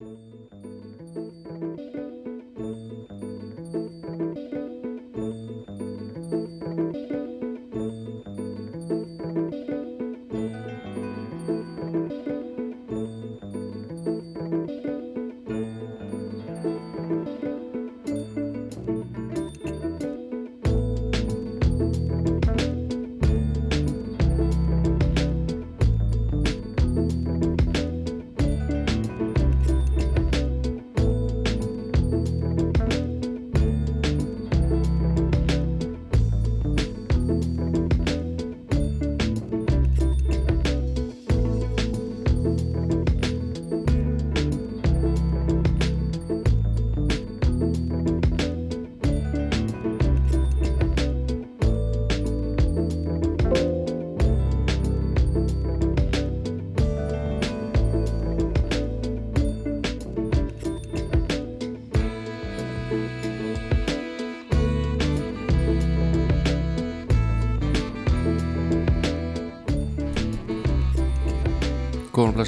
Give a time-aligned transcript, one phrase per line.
[0.00, 0.67] Música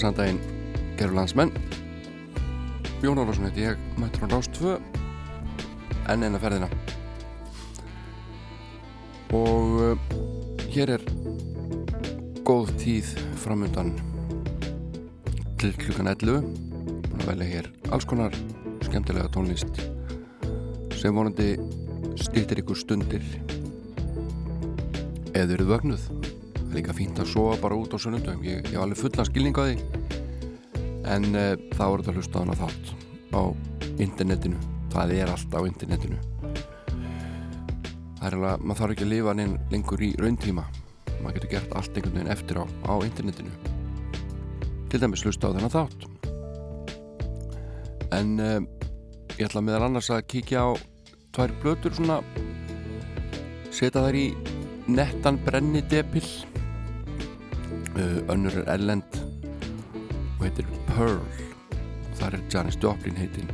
[0.01, 1.51] og blessaðan daginn, gerur landsmenn.
[3.03, 4.79] Jón Ólafsson heiti ég mættur á Rás 2
[6.09, 6.69] enn eina ferðina.
[9.37, 9.99] Og uh,
[10.73, 11.05] hér er
[12.49, 13.13] góð tíð
[13.43, 13.93] framundan
[15.61, 18.33] til klukkan 11 og velja hér alls konar
[18.87, 19.85] skemmtilega tónlist
[20.97, 21.53] sem vonandi
[22.17, 23.29] stýttir ykkur stundir
[25.35, 26.20] eða eruð vögnuð
[26.71, 29.57] það er líka fínt að sofa bara út á sunnundum ég, var alveg fullan skilning
[29.59, 29.77] á því.
[31.11, 32.93] En uh, það voru þetta hlusta á hana þátt
[33.35, 33.43] á
[33.99, 34.59] internetinu.
[34.93, 36.19] Það er allt á internetinu.
[38.21, 40.65] Það er alveg maður þarf ekki að lifa neinn lengur í rauntíma.
[41.19, 43.51] Maður getur gert allt einhvern veginn eftir á á internetinu.
[44.91, 46.07] Til dæmis hlusta á þennan þátt.
[48.15, 48.61] En uh,
[49.35, 50.71] ég ætla meðal annars að kíkja á
[51.35, 52.21] tvær blötur svona
[53.75, 54.29] setja þær í
[54.91, 56.50] nettan brenni depill
[57.97, 59.19] önnur er Erlend
[60.39, 61.21] og heitir Pearl.
[62.21, 63.51] Þar er Janis Joplin heitin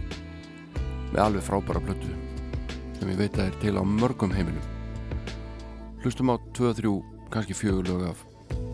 [1.13, 2.13] með alveg frábæra plötu
[2.99, 4.65] sem ég veit að er til á mörgum heimilum.
[6.03, 6.95] Hlustum á 2-3
[7.33, 8.25] kannski fjögurlög af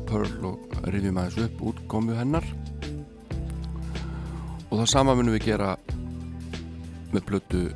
[0.09, 2.47] Pearl og rifjum aðeins upp útkomu hennar.
[4.71, 5.75] Og það sama munum við gera
[7.12, 7.67] með plötu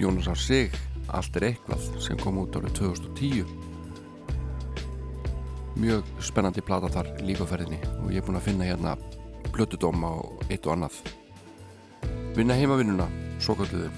[0.00, 0.74] Jónasar Sig
[1.14, 3.63] Allt er eitthvað sem kom út árið 2010
[5.80, 8.94] mjög spennandi plata þar líkaferðinni og ég er búin að finna hérna
[9.54, 10.98] blötudóma og eitt og annað.
[12.34, 13.06] Vinna heimavinnuna
[13.42, 13.90] svo kalluðu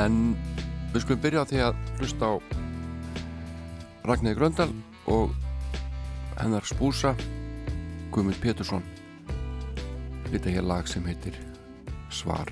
[0.00, 0.16] en
[0.94, 2.34] við skulum byrja á því að hlusta á
[4.08, 4.70] Ragnæði Gröndal
[5.12, 5.34] og
[6.40, 7.12] hennar spúsa
[8.10, 8.82] Guðmund Pétursson.
[10.30, 11.36] Hlita hér lag sem heitir
[12.10, 12.50] Svar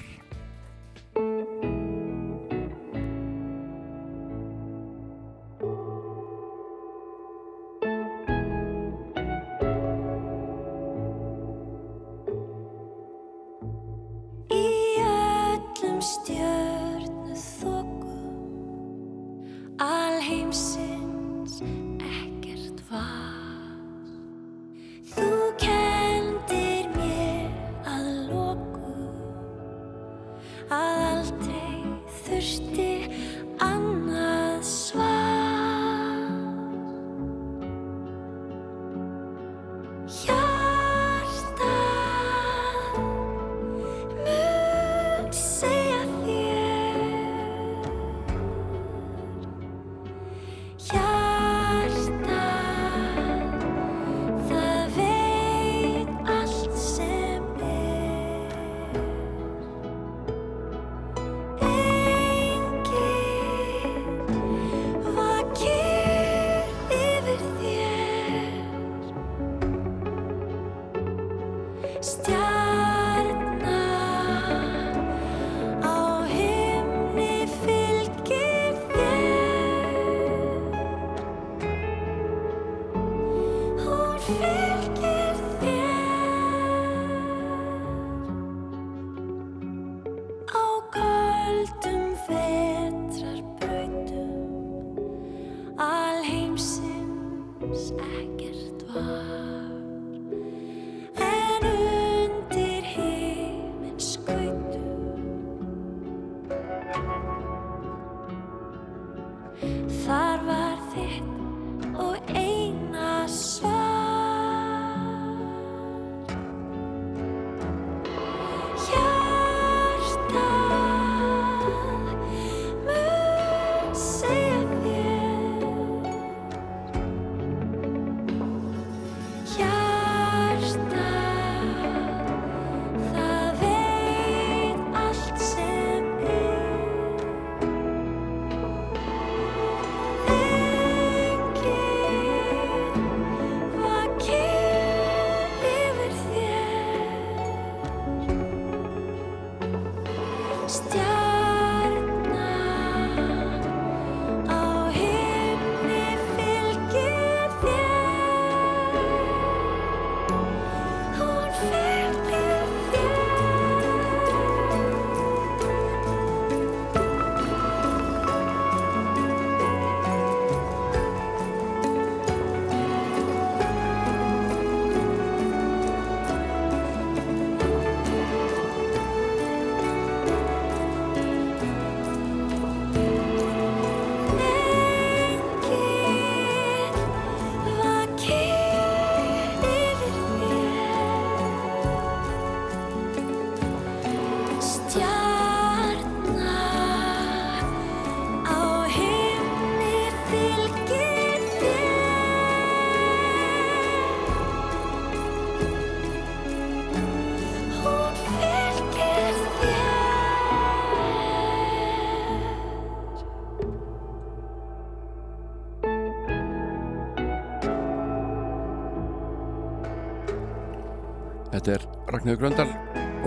[221.49, 222.69] Þetta er Ragnhjóður Gröndal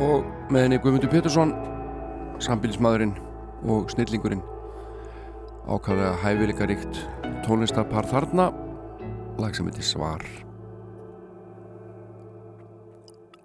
[0.01, 1.55] og með henni Guðmundur Pétursson
[2.41, 3.15] sambilsmaðurinn
[3.69, 4.43] og snillingurinn.
[5.65, 7.01] Ákvæðlega hæfileika ríkt
[7.45, 8.51] tónlistarpar þarna.
[9.41, 10.25] Lag sem heitir Svar.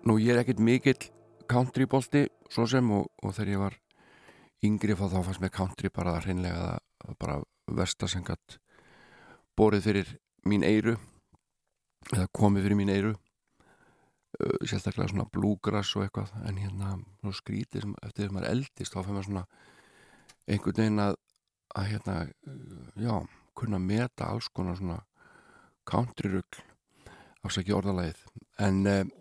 [0.07, 1.09] Nú ég er ekkit mikill
[1.49, 3.81] countrybolti svo sem og, og þegar ég var
[4.67, 6.79] yngri þá fannst með country bara hreinlega
[7.21, 8.59] bara vestasengat
[9.57, 10.97] borið fyrir mín eiru
[12.13, 13.15] eða komið fyrir mín eiru
[14.67, 18.99] sérstaklega svona blúgras og eitthvað en hérna skrítið sem eftir því að maður eldist þá
[18.99, 19.45] fyrir maður svona
[20.47, 21.19] einhvern veginn að,
[21.75, 23.15] að hérna uh, já,
[23.57, 24.99] kunna meta alls konar svona
[25.89, 26.65] countryrugl
[27.47, 28.25] ásækja orðalæðið
[28.67, 29.15] en um,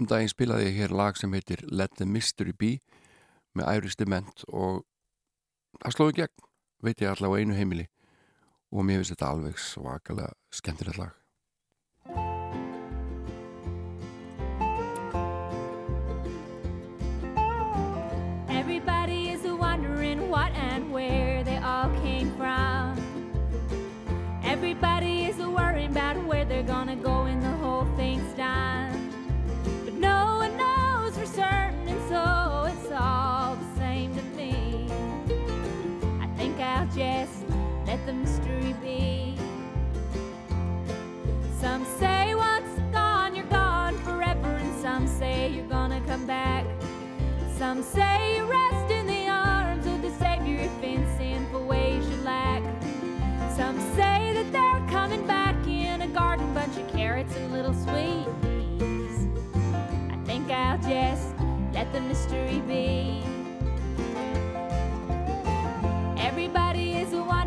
[0.00, 2.76] um daginn spilaði ég hér lag sem heitir Let the Mystery Be
[3.56, 4.84] með Iris Dement og
[5.80, 6.50] það slóði gegn,
[6.84, 7.88] veit ég allavega einu heimili
[8.70, 11.19] og mér finnst þetta alveg svakalega skemmtilegt lag
[41.70, 46.66] Some say once gone, you're gone forever, and some say you're gonna come back.
[47.58, 52.16] Some say you rest in the arms of the Savior if in sinful ways you
[52.24, 52.64] lack.
[53.56, 58.26] Some say that they're coming back in a garden, bunch of carrots and little sweet
[58.42, 59.28] peas.
[60.10, 61.36] I think I'll just
[61.72, 63.22] let the mystery be.
[66.18, 67.46] Everybody is a what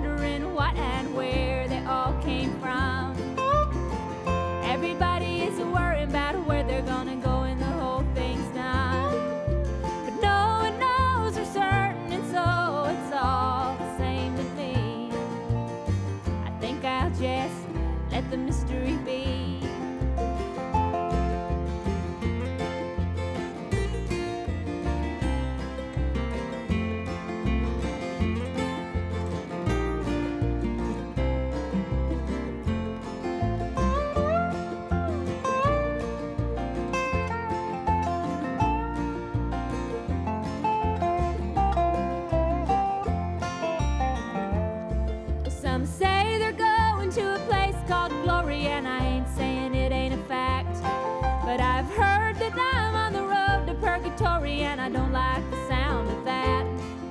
[54.84, 56.66] I don't like the sound of that.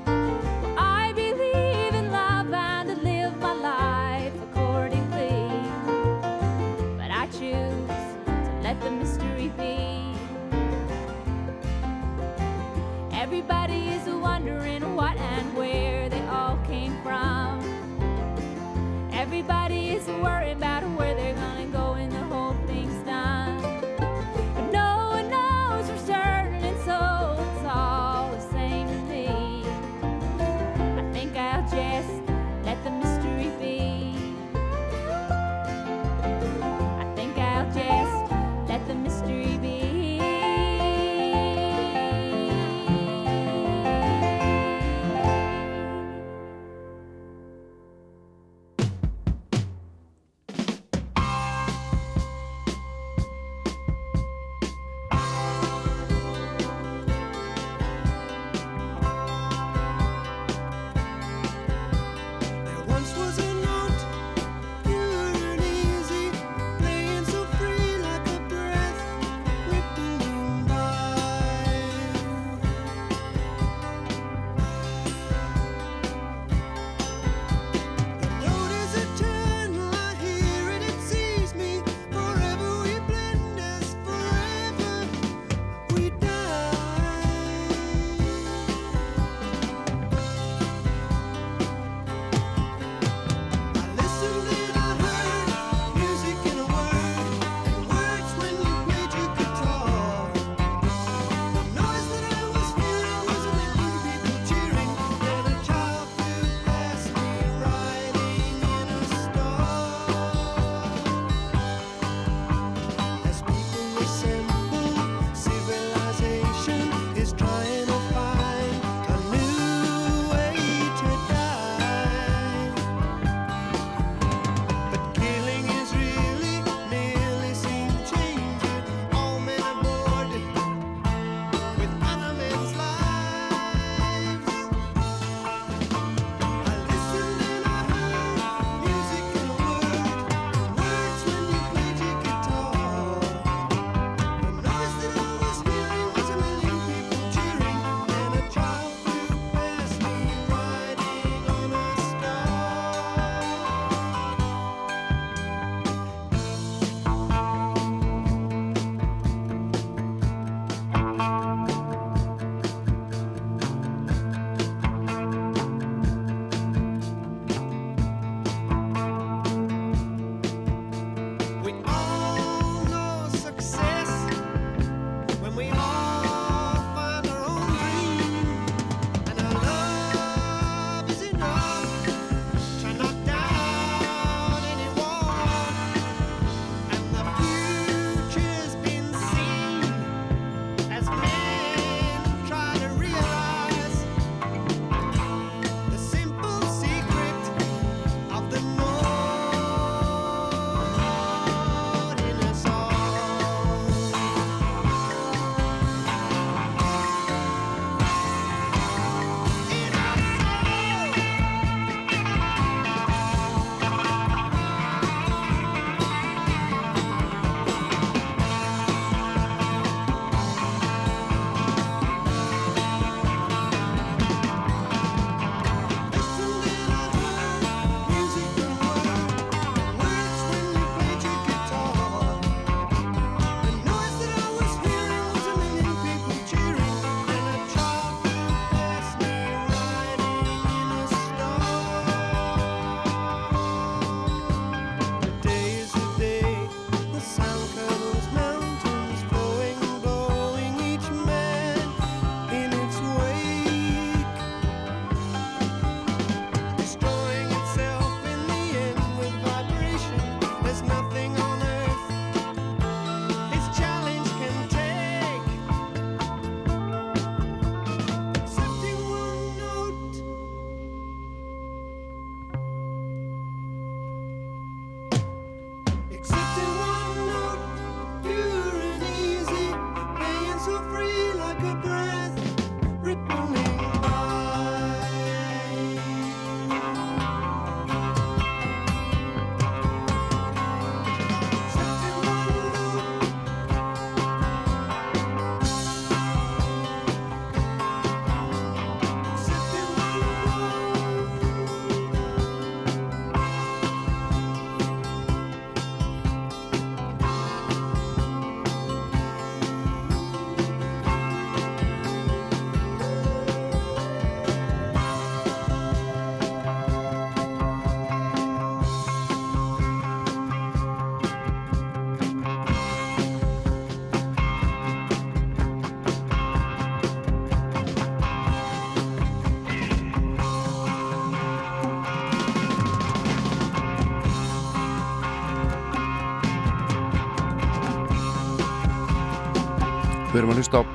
[0.05, 5.49] Well, I believe in love and to live my life accordingly.
[6.99, 7.89] But I choose
[8.27, 10.15] to let the mystery be.
[13.11, 17.63] Everybody is wondering what and where they all came from.
[19.15, 20.72] Everybody is worried about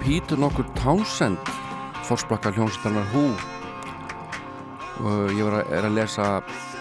[0.07, 1.49] Pítur nokkur Townsend
[2.07, 3.25] fórsprakka hljómsveitarnar Hú
[5.03, 6.27] og ég að, að lesa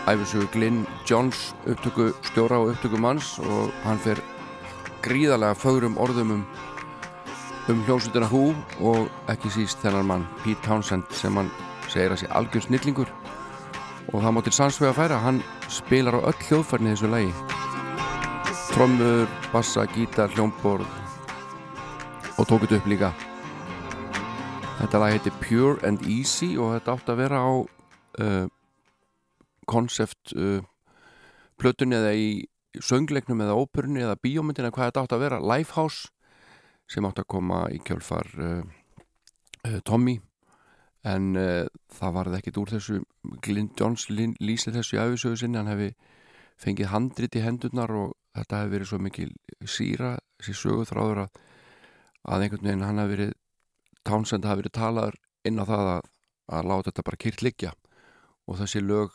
[0.06, 0.76] æfisugu Glyn
[1.10, 4.20] Johns upptöku stjóra og upptöku manns og hann fer
[5.02, 6.44] gríðarlega fögrum orðum um,
[7.66, 8.44] um hljómsveitarnar Hú
[8.92, 11.50] og ekki síst þennan mann Pete Townsend sem hann
[11.90, 13.10] segir að sé algjör snillingur.
[14.12, 17.34] Og það má til sannsvega að færa hann spilar á öll hljóðfærni þessu lagi.
[18.70, 21.05] Trommur, bassa, gítar, hljómborð
[22.36, 23.10] og tók þetta upp líka.
[24.76, 28.48] Þetta lag heiti Pure and Easy og þetta átt að vera á uh,
[29.64, 30.60] konsept uh,
[31.56, 32.28] plötunni eða í
[32.76, 35.40] söngleiknum eða óperunni eða bíómyndin eða hvað þetta átt að vera.
[35.40, 36.10] Lifehouse
[36.92, 38.60] sem átt að koma í kjölfar uh,
[39.64, 40.18] uh Tommy.
[41.08, 41.64] En uh,
[41.96, 43.00] það varði ekkit úr þessu.
[43.40, 45.56] Glyn Johns lýsir þessu í afisögu sinni.
[45.62, 45.94] Hann hefði
[46.60, 49.32] fengið handrit í hendurnar og þetta hefði verið svo mikil
[49.64, 51.42] síra þessi sögu þráður að
[52.26, 53.34] að einhvern veginn hann hafi verið
[54.06, 55.16] Townsend hafi verið talaður
[55.46, 56.10] inn á það að,
[56.54, 57.72] að láta þetta bara kýrt liggja.
[58.46, 59.14] Og þessi lög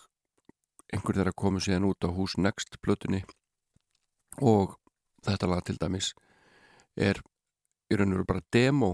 [0.91, 3.22] einhver þeirra komið síðan út á Who's Next plötunni.
[4.44, 4.75] Og
[5.24, 6.12] þetta lag til dæmis
[6.96, 7.22] er
[7.91, 8.91] í raun og veru bara demo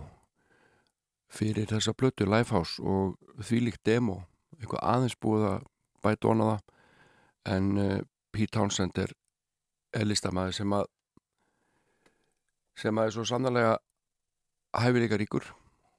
[1.34, 4.22] fyrir þessa plötu Lifehouse og því líkt demo
[4.58, 5.66] eitthvað aðeins búið að
[6.06, 6.62] bæta ona það.
[7.48, 7.98] En uh,
[8.34, 9.14] Pete Townsend er
[10.06, 10.88] listamæði sem að
[12.78, 13.78] sem að er svo sannlega
[14.76, 15.46] hæfileika ríkur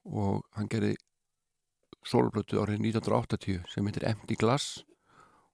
[0.08, 0.96] og hann gerði
[2.08, 4.84] solblötu árið 1980 sem heitir Empty Glass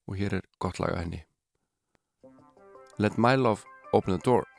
[0.07, 1.25] og hér er gott laga henni.
[2.99, 4.54] Let My Love Open the Door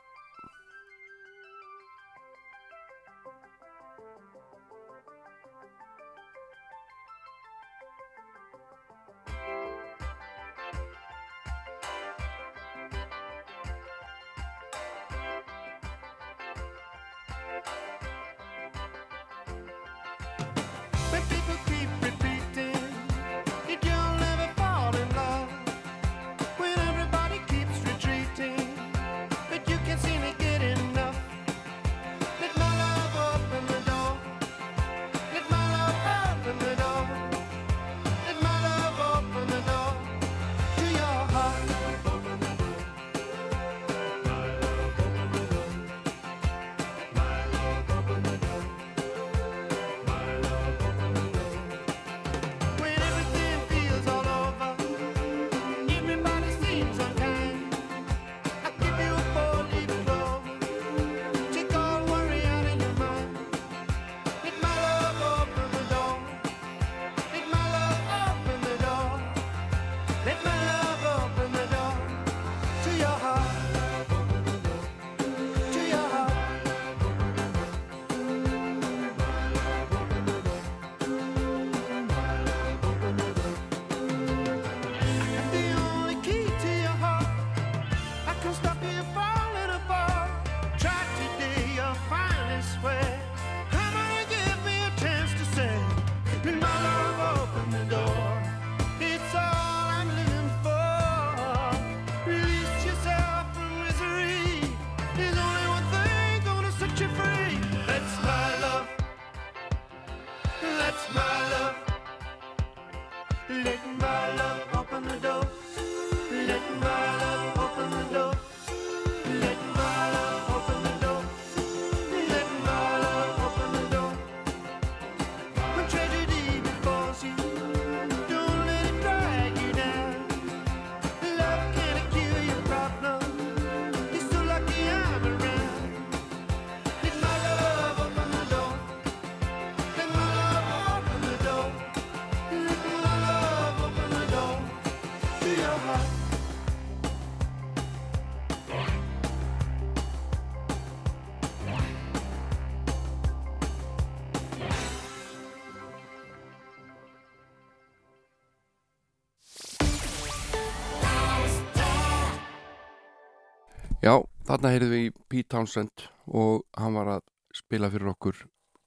[164.46, 167.24] þarna heyrðum við í Pete Townsend og hann var að
[167.56, 168.44] spila fyrir okkur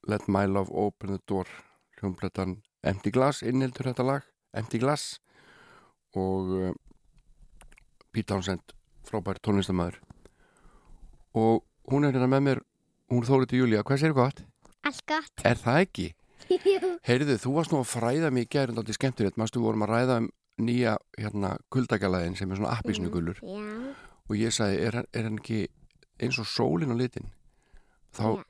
[0.08, 1.48] Let My Love Open the Door
[1.98, 5.18] hljómbrettan Empty Glass innildur þetta lag, Empty Glass
[6.16, 6.70] og uh,
[8.14, 8.76] Pete Townsend
[9.08, 9.98] frábær tónlistamæður
[11.38, 12.62] og hún er hérna með mér
[13.12, 14.42] hún þórið Júlia, hvað sér gott?
[14.86, 15.44] Allt gott.
[15.48, 16.08] Er það ekki?
[17.08, 20.18] Heyrðu, þú varst nú að fræða mig í gerðin alltaf skemmtilegt, mástu vorum að ræða
[20.22, 23.64] um nýja hérna kuldagalæðin sem er svona appisnugulur Já.
[24.28, 25.60] Og ég sagði, er, hann- er hann ekki
[26.20, 27.30] eins og sólin á litin?
[28.12, 28.44] Þá,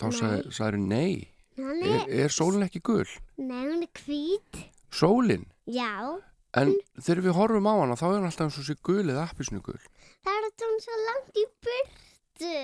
[0.00, 0.16] þá Nei.
[0.20, 1.28] sagði, sagði nei,
[1.60, 3.04] Hún er, er, er sólin ekki gul?
[3.36, 4.60] nei, hún er hvít.
[4.90, 5.44] Sólin?
[5.66, 6.18] Já.
[6.56, 9.26] En þegar við horfum á hana þá er hann alltaf eins og sé gul eða
[9.28, 9.78] appisnugul.
[10.24, 12.56] Það er að hún svo langt í burtu.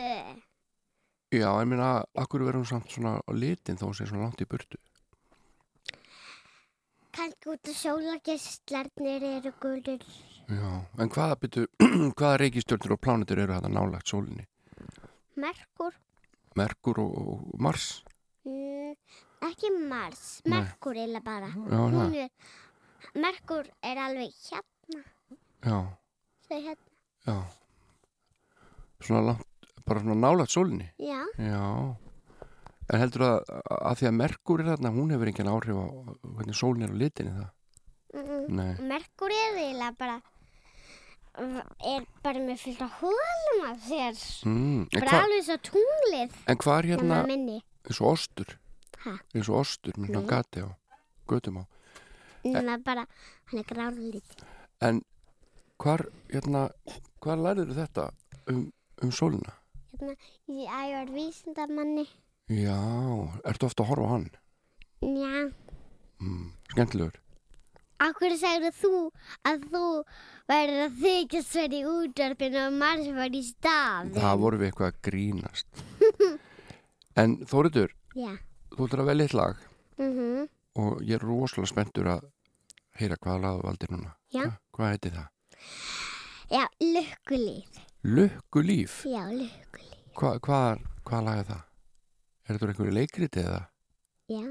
[1.37, 4.49] Já, en minna, akkur verður hún samt svona á litin þá sé svona langt í
[4.49, 4.79] burtu.
[7.17, 10.03] Kannski út af sólagestlarnir eru gulur.
[10.47, 10.69] Já,
[11.03, 11.37] en hvaða
[12.19, 14.45] hvaða reikistjörnur og plánetur eru þetta nálagt sólinni?
[15.43, 15.97] Merkur.
[16.57, 17.89] Merkur og, og Mars?
[18.47, 18.95] Mm,
[19.49, 20.23] ekki Mars.
[20.47, 21.51] Merkur eða bara.
[21.51, 22.31] Já, Hún það, er,
[23.27, 25.03] Merkur er alveg hérna.
[25.67, 25.79] já,
[26.47, 26.91] Svo hérna.
[27.27, 27.37] já.
[29.03, 30.87] Svona langt, bara svona nálagt sólinni?
[31.03, 31.25] Já.
[31.43, 31.97] Já.
[32.87, 33.51] En heldur að,
[33.83, 35.87] að því að Merkur er þarna, hún hefur engin áhrif á
[36.23, 37.53] hvernig sólin er á litinni það?
[38.17, 38.87] Mm.
[38.87, 40.21] Merkur er eða bara
[41.37, 44.21] er bara með fullt af hólum af sér.
[44.47, 46.37] Mm, en, Bara alveg svo tunglið.
[46.49, 48.57] en hvað er hérna eins og ostur?
[49.07, 50.31] Eins og ostur með svona Nei.
[50.31, 50.69] gati á,
[51.29, 51.65] götum á.
[52.47, 53.07] Nema bara,
[53.51, 54.43] hann er grálít.
[54.81, 55.03] En
[55.83, 56.69] hvar, hérna,
[57.21, 58.09] hvar lærður þetta
[58.49, 58.73] um,
[59.03, 59.53] um sólina?
[59.93, 60.17] Hérna,
[60.49, 62.07] ég ægur vísindamanni.
[62.49, 62.79] Já,
[63.45, 64.29] ertu ofta að horfa á hann?
[65.03, 65.53] Já.
[66.21, 67.21] Mm, skemmtilegur.
[68.05, 68.91] Akkur sagði þú
[69.49, 69.83] að þú
[70.51, 74.11] verður að þykjast verið í útvarpinu og Mars var í stað.
[74.19, 75.85] Það voru við eitthvað að grínast.
[77.23, 78.33] en Þóriður, Já.
[78.77, 79.65] þú ætlar að velja eitt lag
[79.97, 80.45] Mm
[80.77, 82.25] og ég er rosalega spenntur að
[83.01, 84.11] heyra hvaða lag þú valdir núna.
[84.29, 84.43] Já.
[84.45, 85.31] Hva, hvað heiti það?
[86.53, 87.79] Já, lukkulíf.
[88.05, 88.99] Lukkulíf.
[89.09, 89.97] Já, lukkulíf.
[90.21, 91.63] Hva, hvað, hvað lag er það?
[92.45, 93.63] Er þetta einhverju leikriti eða
[94.29, 94.45] Já,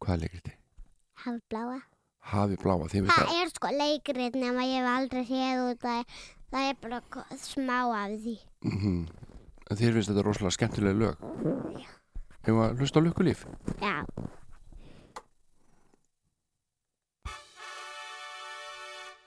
[0.00, 0.54] hvað er leikriti?
[1.26, 1.76] hafbláa.
[2.22, 3.32] Hafi bláa, Það það.
[3.42, 6.04] er sko leikrið nema ég hef aldrei séð út að
[6.52, 7.00] það er bara
[7.42, 8.36] smá af því.
[8.64, 9.06] Mm -hmm.
[9.72, 11.16] Þér finnst þetta rosalega skemmtilega lög.
[12.46, 13.44] Hefur að hlusta á lukkulíf?
[13.80, 14.04] Já.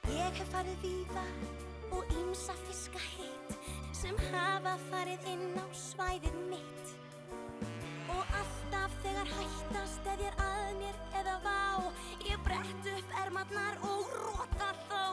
[0.09, 1.23] Ég hef farið víða
[1.95, 3.55] og ímsa fiska hitt
[3.95, 6.93] sem hafa farið inn á svæðið mitt
[8.13, 11.61] og alltaf þegar hættast eð ég að mér eða vá
[12.27, 15.05] ég brett upp ermarnar og róta þó.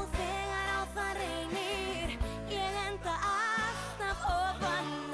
[0.00, 2.16] Og þegar á það reynir
[2.54, 5.09] ég enda alltaf ofan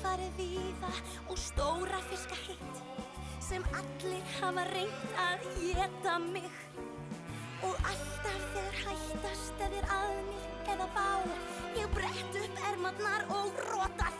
[0.00, 0.90] farið víða
[1.28, 2.82] og stóra fiska hitt
[3.44, 6.50] sem allir hafa reynt að geta mig.
[7.66, 11.08] Og alltaf þegar hættast eðir að mér eða bá
[11.76, 14.10] ég brett upp ermarnar og róta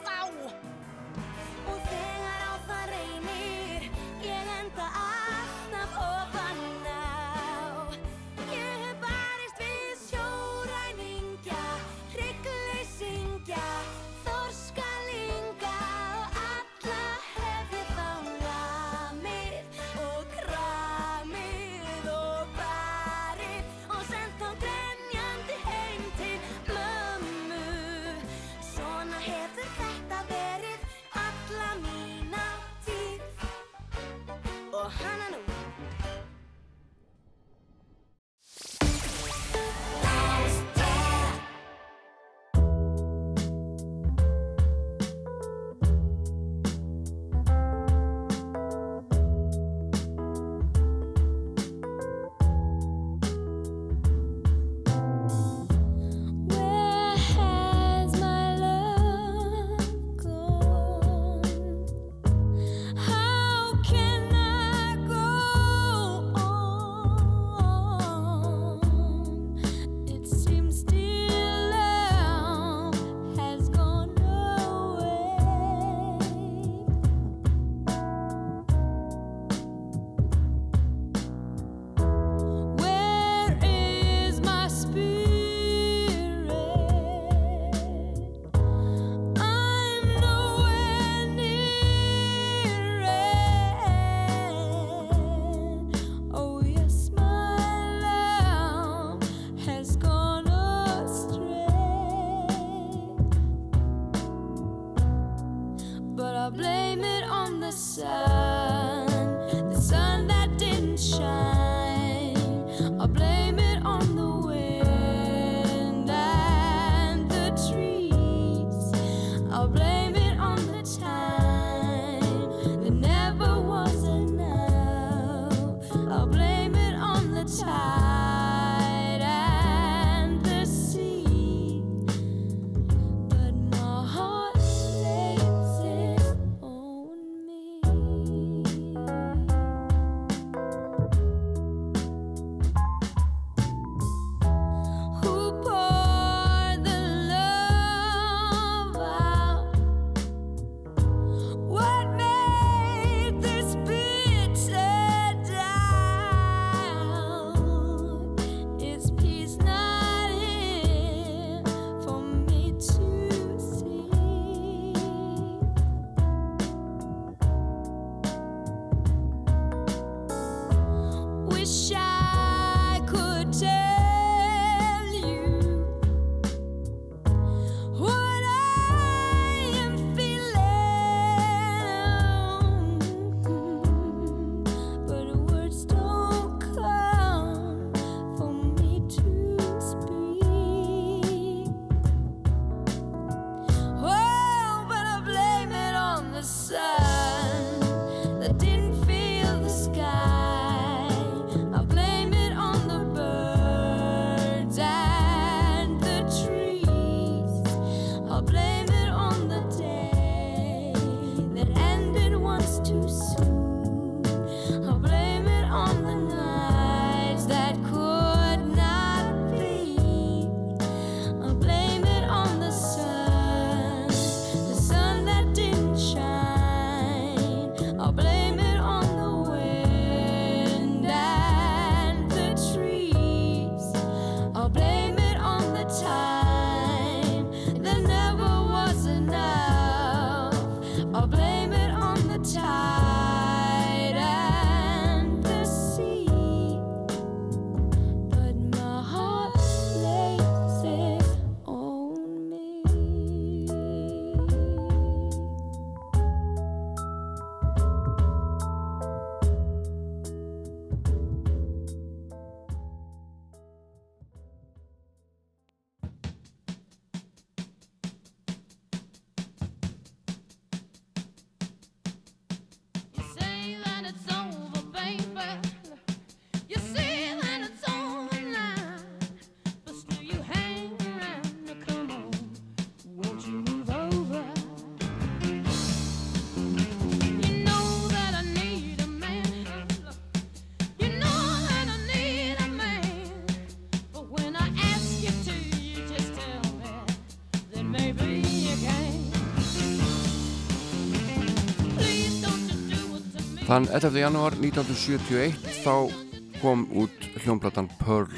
[303.71, 304.17] Þann 11.
[304.19, 305.55] janúar 1971
[305.85, 306.11] þá
[306.59, 308.35] kom út hljómblatan Pearl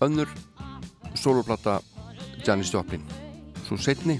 [0.00, 0.32] önnur
[1.12, 1.74] soloplata
[2.40, 3.04] Janis Joplin
[3.66, 4.16] svo setni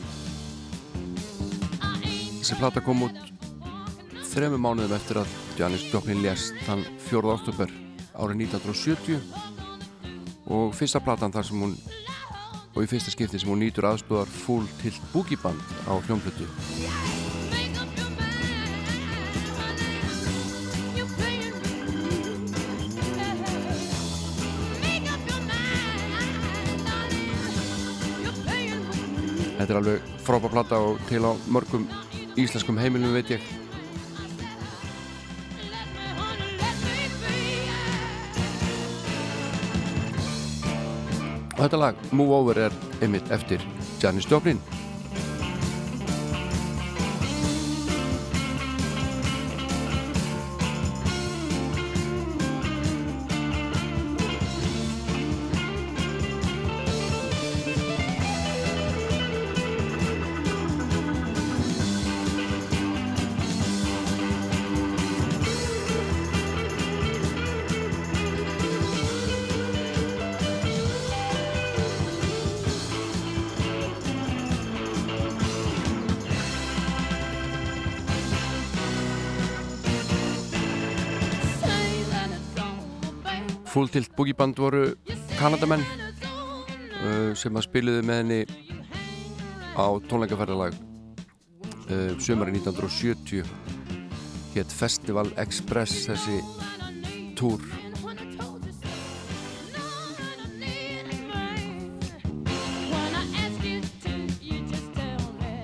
[2.37, 3.17] þessi plata kom út
[4.35, 7.25] þremu mánuðum eftir að Janis Joplin lest þann 4.
[7.25, 7.73] oktober
[8.21, 9.25] árið 1970
[10.53, 11.79] og fyrsta platan þar sem hún
[12.75, 16.45] og í fyrsta skipti sem hún nýtur aðstöðar fól til búkiband á hljómblötu
[29.65, 31.87] Þetta er alveg frábær platta og til á mörgum
[32.37, 33.47] íslenskum heimilum veit ég.
[41.55, 43.69] Og þetta lag, Move Over, er yfir eftir
[44.05, 44.61] Janis Joplin.
[83.75, 84.85] Full Tilt Boogie Band voru
[85.35, 88.43] kanadamenn uh, sem að spiliði með henni
[89.75, 90.77] á tónleikaferðalag
[92.23, 93.43] sömari 1970
[94.55, 96.39] hétt Festival Express þessi
[97.35, 97.59] túr.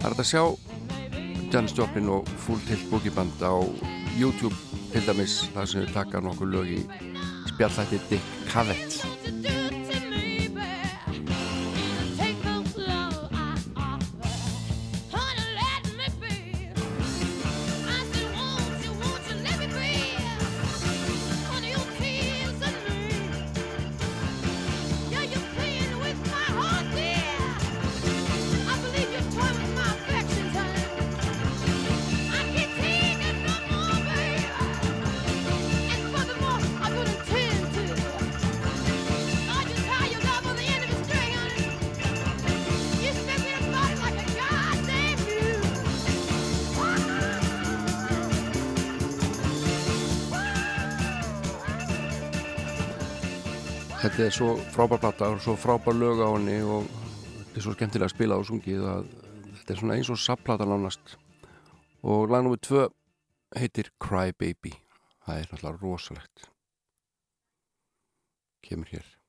[0.00, 0.42] Það er að sjá
[1.54, 3.54] Jan Stjóflin og Full Tilt Boogie Band á
[4.18, 4.54] YouTube
[4.90, 7.09] til dæmis þar sem við taka nokkur lög í
[7.60, 9.59] spjallhætti Dick Cavett
[54.30, 58.06] er svo frábær platta og svo frábær lög á henni og þetta er svo skemmtilega
[58.06, 59.08] að spila og sungið að
[59.56, 61.16] þetta er svona eins og sapplata nánast.
[62.06, 62.60] Og lag nr.
[62.62, 62.84] 2
[63.58, 64.76] heitir Cry Baby
[65.26, 66.46] það er náttúrulega rosalegt.
[68.62, 69.19] Kemur hér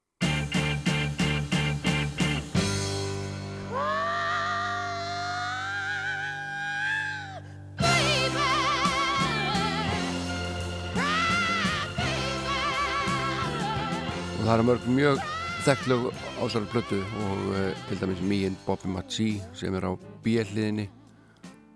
[14.42, 15.20] og það eru mörg mjög
[15.62, 20.88] þekktlög á þessari plötu og uh, til dæmis and Bobby McGee sem er á bíelliðinni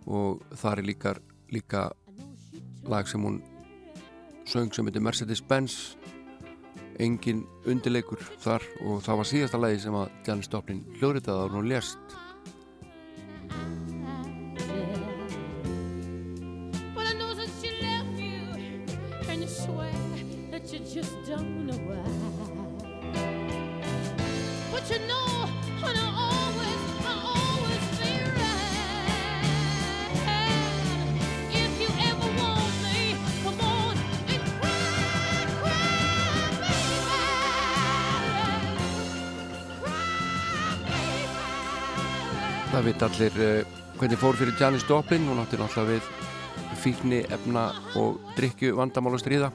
[0.08, 1.14] og það er líka,
[1.54, 1.92] líka
[2.90, 3.44] lag sem hún
[4.50, 5.96] söng sem heitir Mercedes-Benz.
[6.98, 11.70] Engin undirleikur þar og það var síðasta lagi sem að Janis Joplin hljóðritaði og hún
[11.70, 12.00] lést.
[16.96, 19.94] But I know that she left you, and you swear
[20.50, 21.85] that you just don't know
[42.76, 45.26] Það veit allir uh, hvernig fór fyrir Janis Joplin?
[45.26, 49.50] Hún átti náttúrulega við fíkni, efna og drikju vandamála stríða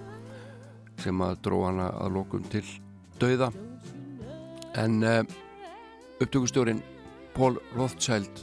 [0.98, 2.64] sem að dró hana að lokum til
[3.20, 3.52] dauða
[4.78, 5.20] en uh,
[6.20, 6.83] upptökustjórin
[7.35, 8.42] Paul Rothschild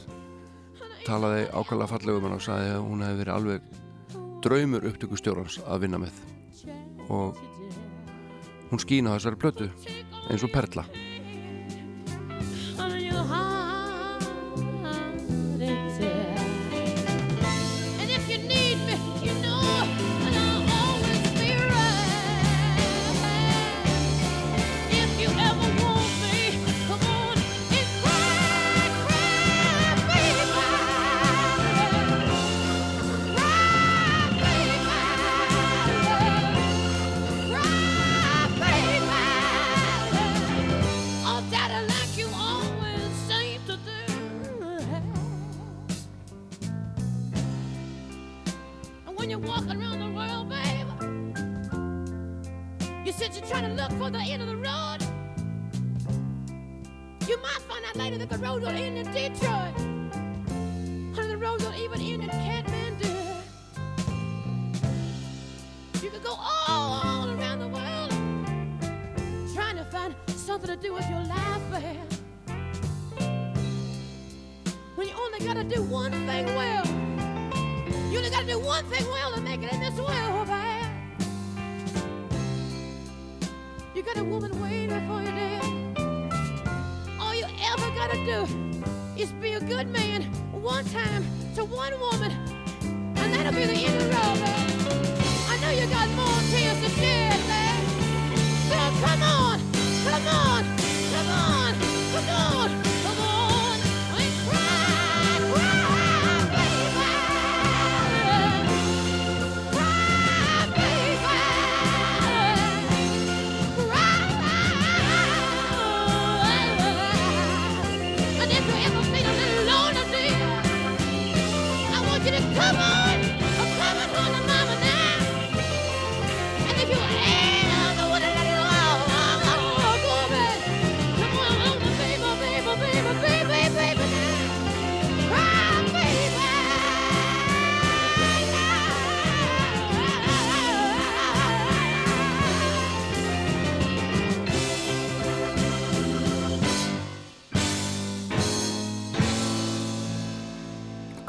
[1.06, 3.68] talaði ákvæmlega fallegum hann og sagði að hún hefði verið alveg
[4.44, 6.22] draumur upptökustjórans að vinna með.
[7.08, 7.38] Og
[8.68, 9.70] hún skína þessari plötu
[10.28, 10.84] eins og perla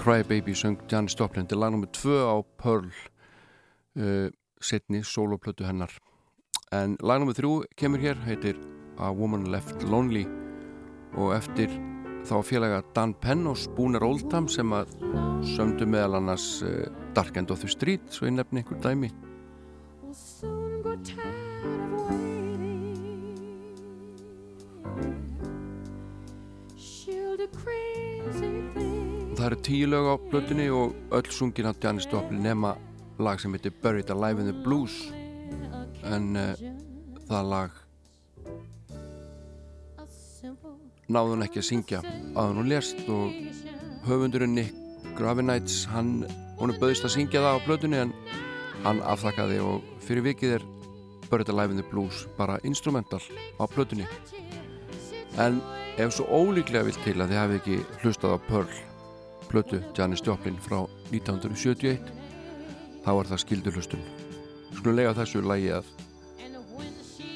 [0.10, 1.86] Crybaby söng Janis Joplin til lag nr.
[1.94, 5.92] 2 á Pearl uh, setni soloplötu hennar
[6.74, 7.36] en lag nr.
[7.38, 8.58] 3 kemur hér heitir
[8.98, 10.24] A Woman Left Lonely
[11.14, 11.70] og eftir
[12.26, 14.96] þá félaga Dan Penn og Spooner Oldham sem að
[15.46, 19.14] sömdu meðal annars uh, Dark End of the Street svo ég nefni einhver dæmi.
[26.80, 27.89] She'll things.
[29.40, 32.74] Það eru tíu lög á plötunni og öll sungin af Janis Joplin nema
[33.24, 35.14] lag sem heitir Buried Alive in the Blues.
[36.04, 36.60] En uh,
[37.30, 37.78] það lag
[41.08, 42.02] náði hún ekki að syngja
[42.36, 43.32] að hún lést og
[44.10, 44.76] höfundurinn Nick
[45.16, 46.28] Gravenites hann,
[46.60, 48.14] hún er böðist að syngja það á plötunni en
[48.84, 50.68] hann afþakkaði og fyrir vikið er
[51.32, 53.24] Buried Alive in the Blues bara instrumental
[53.56, 54.04] á plötunni.
[55.40, 55.64] En
[55.96, 58.89] ef svo ólíklega vill til að þið hafi ekki hlustað á Pearl
[59.50, 60.82] plötu Janis Joplin frá
[61.12, 62.00] 1971
[63.06, 64.08] þá er það skildur hlustun
[64.80, 65.88] skulum lega þessu lagi að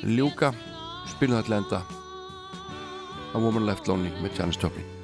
[0.03, 0.53] ljúka.
[1.11, 1.79] Spilum það til enda.
[3.33, 5.02] A Woman Left Lonely með Janis Joplin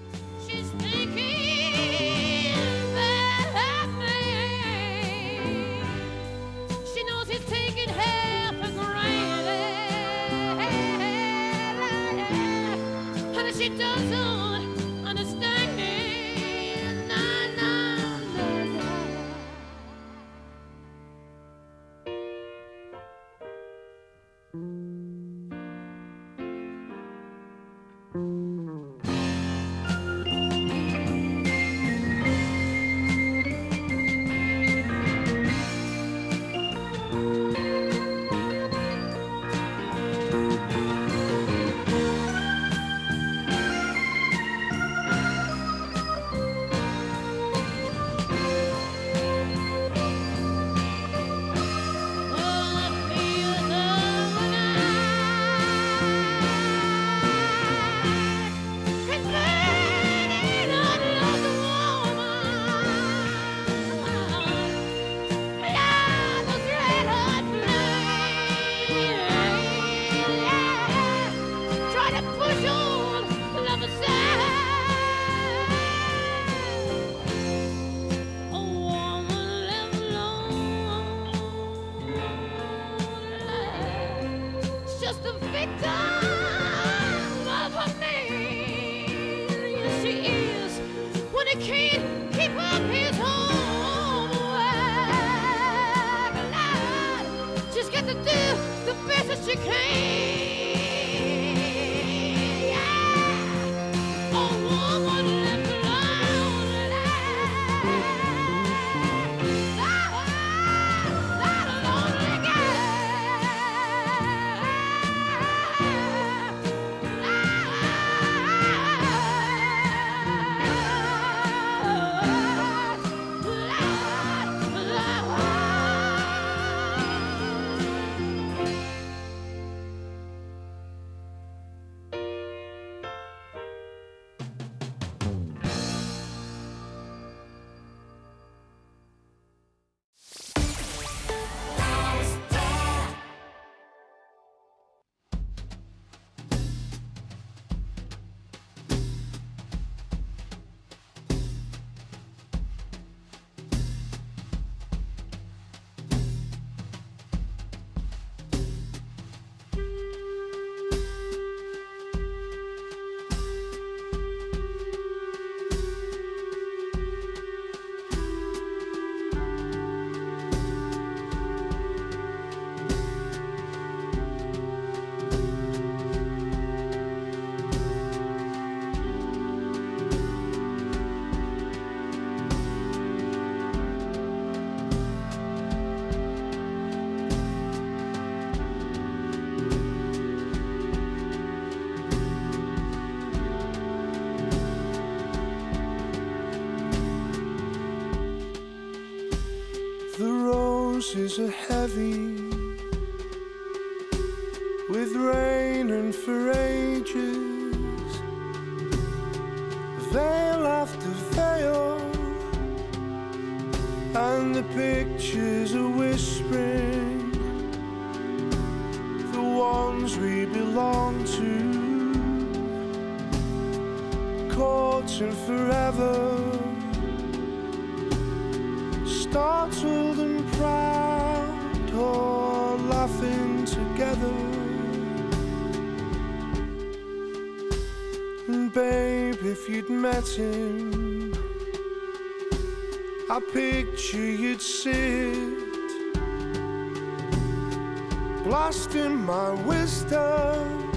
[248.70, 250.92] blasting my wisdom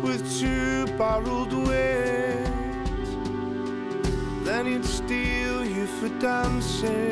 [0.00, 2.46] with two barreled wit.
[4.44, 7.11] Then he'd steal you for dancing,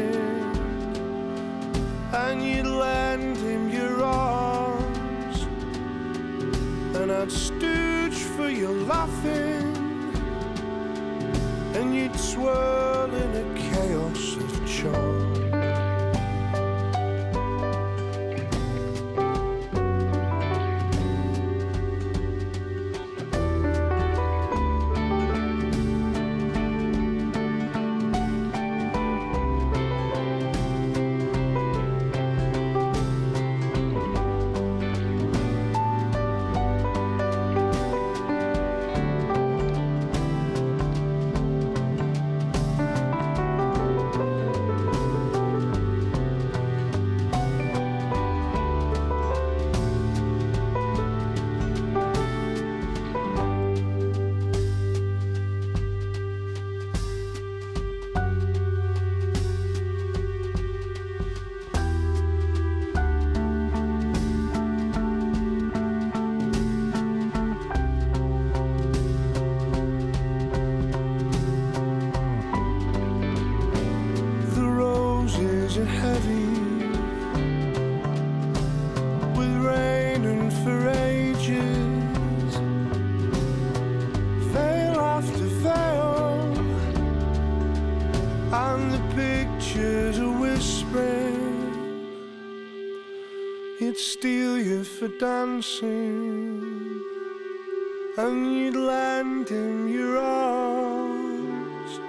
[98.17, 102.01] and you'd lend in your arms.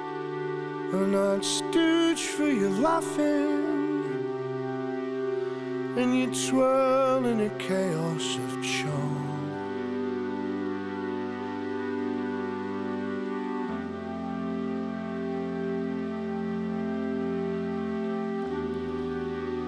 [0.94, 4.08] And I'd stooge for your laughing.
[5.98, 9.28] And you'd swirl in a chaos of charm.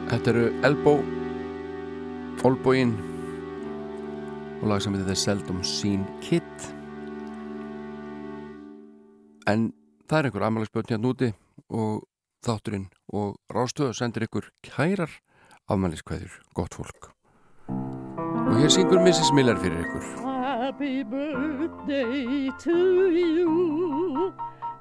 [0.08, 1.04] Þetta eru Elbow
[2.44, 3.13] Olboin
[4.64, 6.68] og lag sem þetta er Seldom Seen Kid
[9.52, 9.74] en
[10.08, 11.30] það er einhver afmælisbjörn hérna úti
[11.68, 12.06] og
[12.48, 15.12] þátturinn og rástöðu sendir ykkur kærar
[15.68, 17.12] afmæliskveður, gott fólk
[17.68, 19.34] og hér syngur Mrs.
[19.36, 20.32] Miller fyrir ykkur
[20.64, 24.34] Happy birthday to you.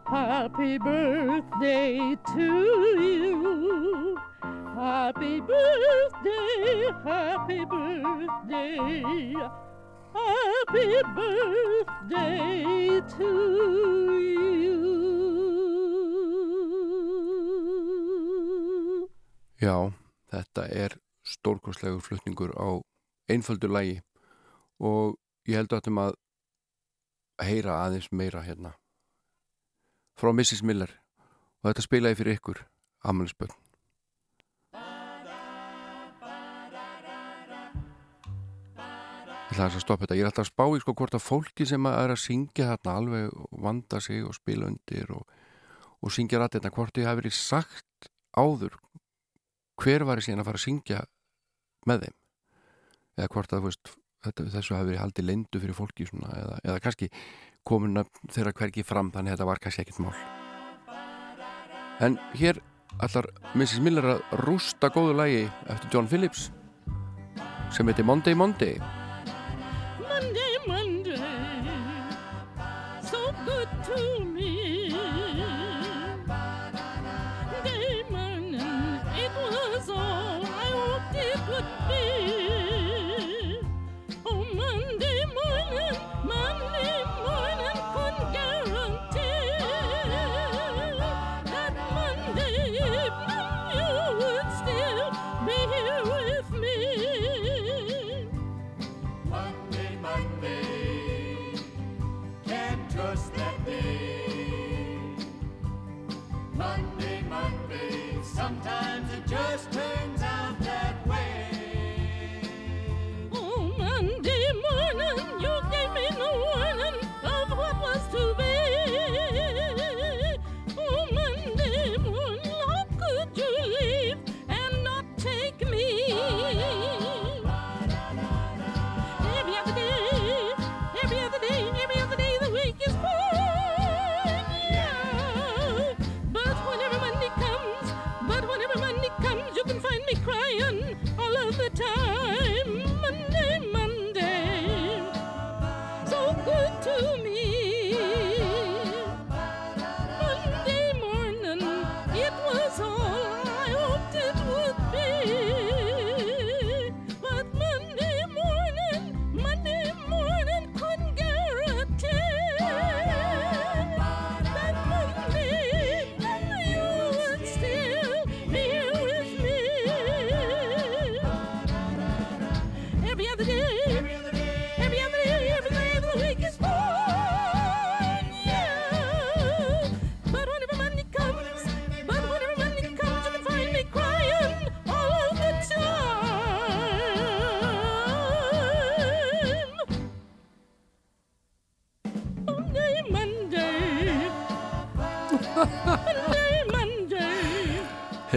[0.06, 2.46] Happy birthday to
[3.02, 4.16] you.
[4.74, 9.61] Happy birthday, happy birthday.
[10.12, 13.30] Happy birthday to
[14.18, 14.78] you.
[19.62, 19.76] Já,
[20.32, 22.82] þetta er stórkostlegur flutningur á
[23.30, 24.00] einföldu lægi
[24.82, 25.16] og
[25.48, 26.14] ég held að þetta að
[27.46, 28.72] heyra aðeins meira hérna
[30.18, 30.62] frá Mrs.
[30.66, 30.92] Miller
[31.62, 32.58] og þetta spilaði fyrir ykkur
[33.06, 33.61] Amalisbjörn
[39.52, 40.16] Ég ætla aðeins að stoppa þetta.
[40.16, 42.66] Ég er alltaf að spá í sko hvort að fólki sem að er að syngja
[42.70, 45.34] þarna alveg vanda sig og spila undir og,
[46.00, 48.78] og syngja rættina hvort þið hafi verið sagt áður
[49.82, 51.02] hver var síðan að fara að syngja
[51.84, 52.16] með þeim?
[53.18, 53.92] Eða hvort að veist,
[54.24, 57.10] þetta, þessu hafi verið haldið lendu fyrir fólki svona, eða, eða kannski
[57.68, 60.16] komin þeirra hvergi fram þannig að þetta var kannski ekkert mál.
[62.00, 62.64] En hér
[63.04, 63.84] allar Mrs.
[63.84, 66.48] Miller að rústa góðu lagi eftir John Phillips
[67.68, 69.01] sem Monday Monday Monday,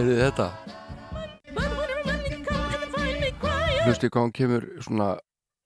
[0.06, 0.30] me
[3.40, 5.14] crying Hlusti hvað hún kemur svona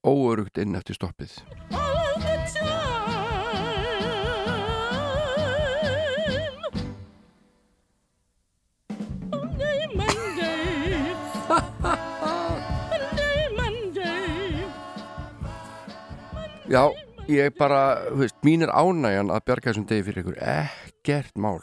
[0.05, 1.32] óörugt inn eftir stoppið.
[16.70, 16.86] Já,
[17.26, 17.78] ég bara,
[18.12, 20.36] þú veist, mín er ánægjan að bjarga þessum degi fyrir ykkur.
[20.38, 21.59] Ekkert mál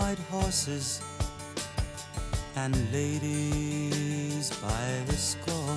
[0.00, 1.02] white horses
[2.56, 5.76] and ladies by the score,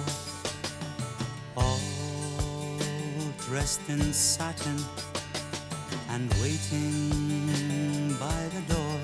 [1.57, 1.81] all
[3.45, 4.77] dressed in satin
[6.09, 8.99] and waiting by the door.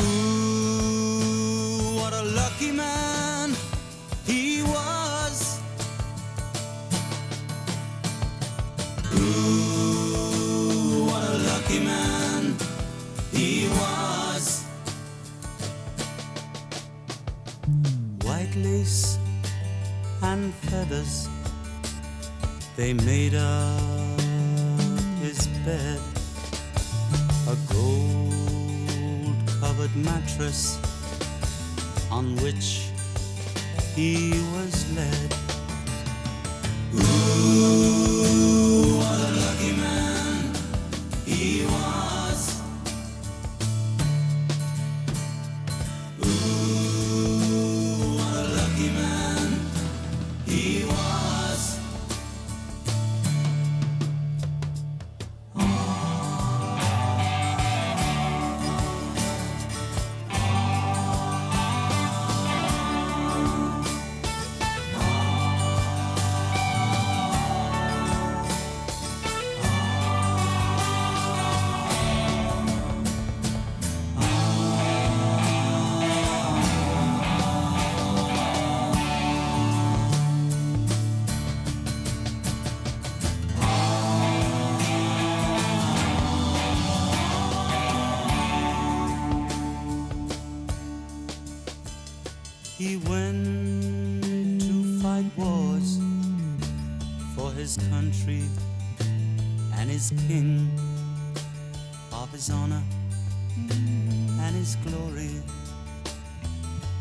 [0.00, 3.52] Ooh, what a lucky man
[4.24, 5.60] he was.
[9.14, 12.37] Ooh, what a lucky man
[13.38, 14.64] he was.
[18.26, 19.18] White lace
[20.22, 21.28] and feathers,
[22.76, 24.20] they made up
[25.22, 26.00] his bed.
[27.54, 30.62] A gold covered mattress
[32.10, 32.90] on which
[33.94, 35.30] he was led.
[36.94, 38.57] Ooh,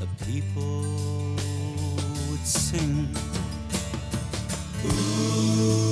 [0.07, 1.35] The people
[2.29, 3.09] would sing.
[4.85, 5.86] Ooh,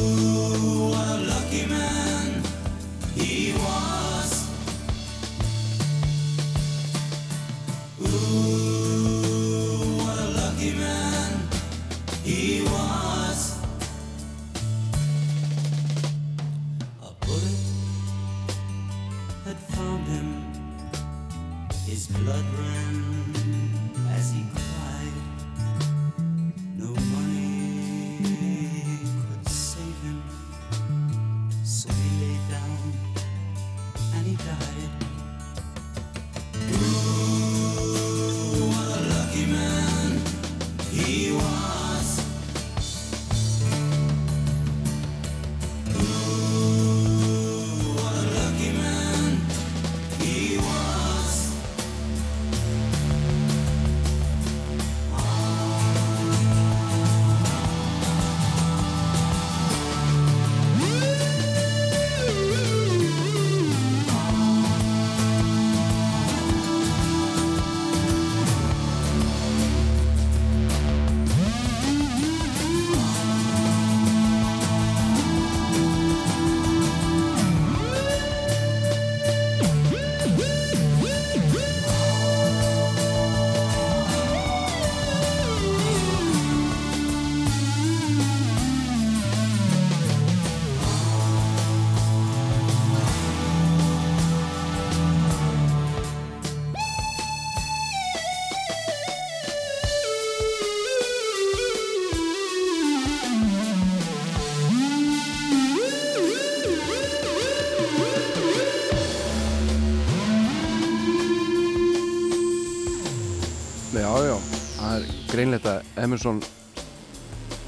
[115.35, 116.37] greinleita Emerson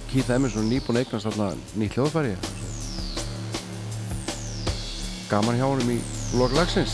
[0.07, 2.29] Keith Emerson nýbúin eignast alltaf nýtt hljóðfæri.
[5.27, 5.97] Gaman hjá honum í
[6.39, 6.93] lokalagsins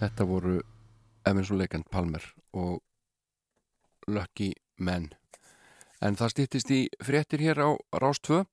[0.00, 0.56] Þetta voru
[1.30, 2.26] Emerson Legend Palmer
[2.58, 2.82] og
[4.10, 4.50] Lucky
[4.82, 5.12] Men.
[6.02, 7.70] En það stýttist í fréttir hér á
[8.02, 8.48] Rástföð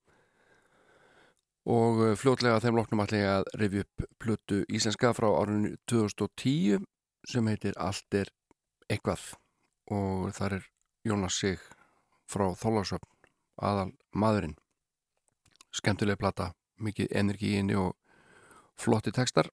[1.67, 6.85] og eh, fljótlega þeim loknum ég að rifja upp plötu íslenska frá árinu 2010
[7.27, 8.31] sem heitir Allt er
[8.89, 9.35] eitthvað.
[9.91, 10.65] Og þar er
[11.03, 11.59] Jónas Sig
[12.29, 13.09] frá Þólasöfn
[13.59, 14.55] aðal maðurinn
[15.73, 17.95] skemmtilega plata, mikið energi í henni og
[18.79, 19.49] flotti textar.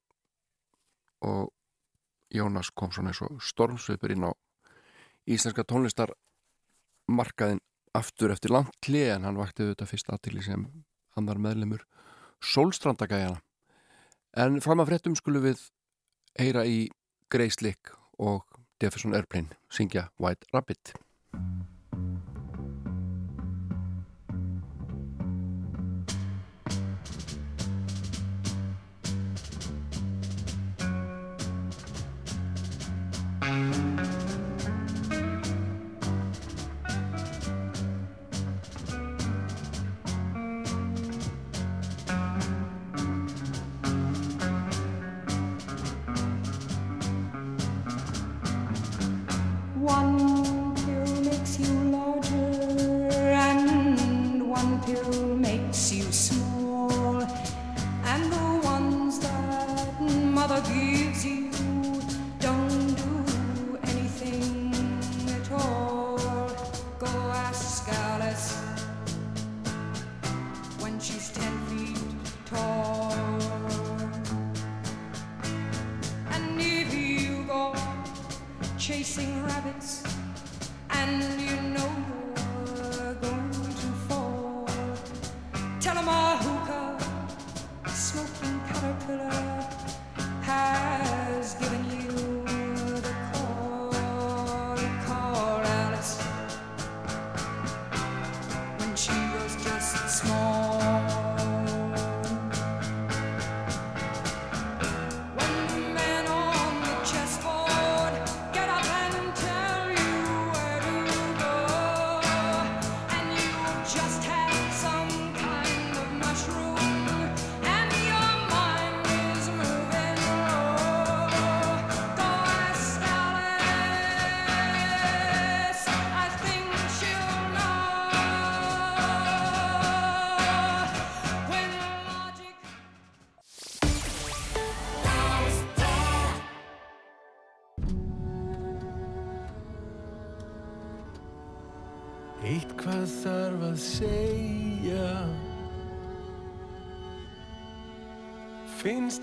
[1.27, 1.51] Og
[2.33, 4.33] Jónas kom svona eins og stormsveipur inn á
[5.27, 7.61] íslenska tónlistarmarkaðin
[7.97, 10.67] aftur eftir langt hlið en hann vakti auðvitað fyrst aðtili sem
[11.17, 11.87] hann var meðlemur
[12.45, 13.41] sólstrandagæjana.
[14.37, 15.63] En fram að fréttum skulum við
[16.39, 16.87] heyra í
[17.33, 18.45] Grace Lick og
[18.83, 20.95] Jefferson Airplane syngja White Rabbit.
[33.47, 33.96] One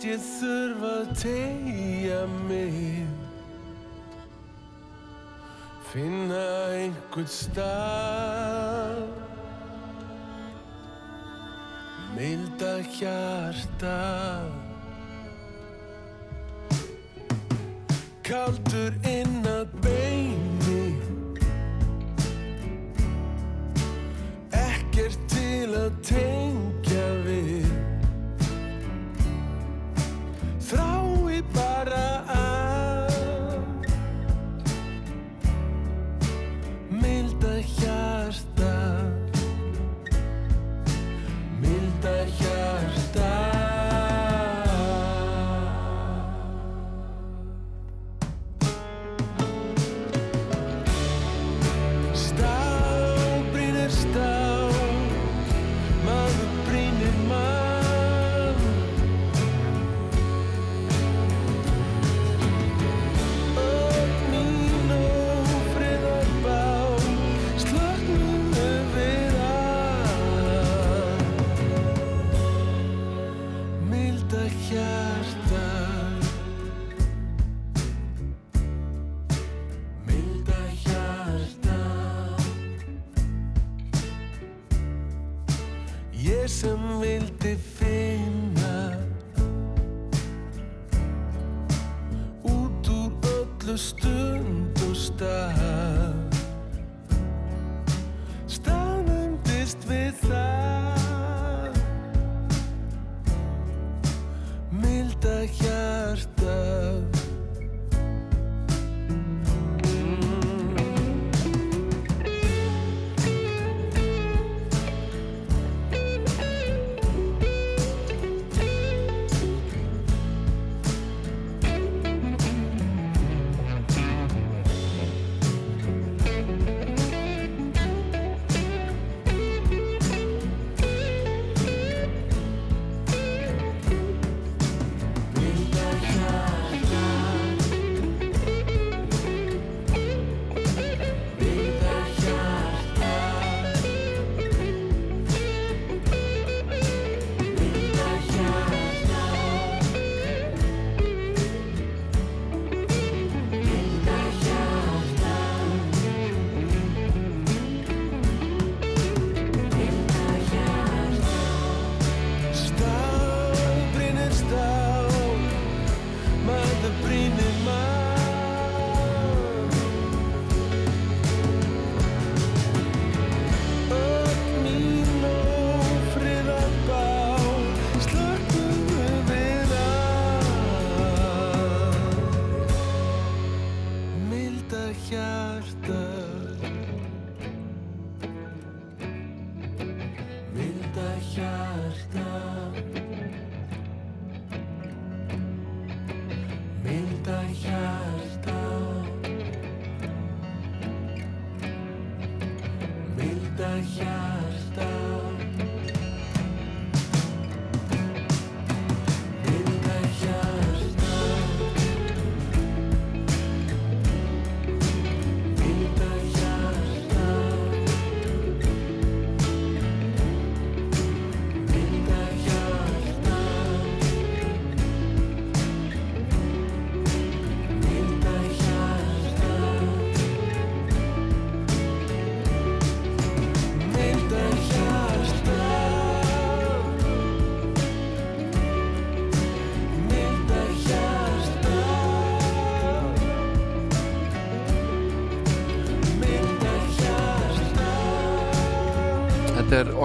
[0.03, 2.17] Finnst ég þurfa að tegja
[2.49, 2.79] mig.
[5.93, 6.41] Finna
[6.75, 7.92] einhvern stað
[86.43, 88.99] Ég sem vildi finna
[92.43, 95.62] út úr öllu stund og stað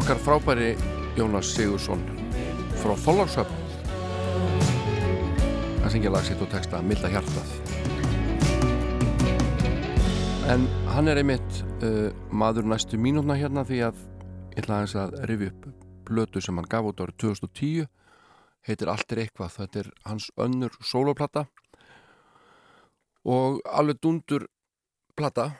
[0.08, 0.68] okkar frábæri
[1.20, 2.00] Jónas Sigursson
[2.80, 3.56] frá Þólagsöfn
[5.82, 7.50] Það syngja lag sitt og texta Milda hjartað.
[10.48, 14.00] En hann er einmitt uh, maður næstu mínútna hérna því að
[14.54, 15.68] ég ætla aðeins að rifi upp
[16.08, 17.92] blötu sem hann gaf út árið 2010
[18.64, 19.58] heitir Allt er eitthvað.
[19.58, 21.44] Þetta er hans önnur soloplata
[23.28, 24.48] og alveg dundur
[25.12, 25.50] plata.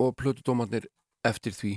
[0.00, 0.90] Og plötudómanir
[1.22, 1.76] eftir því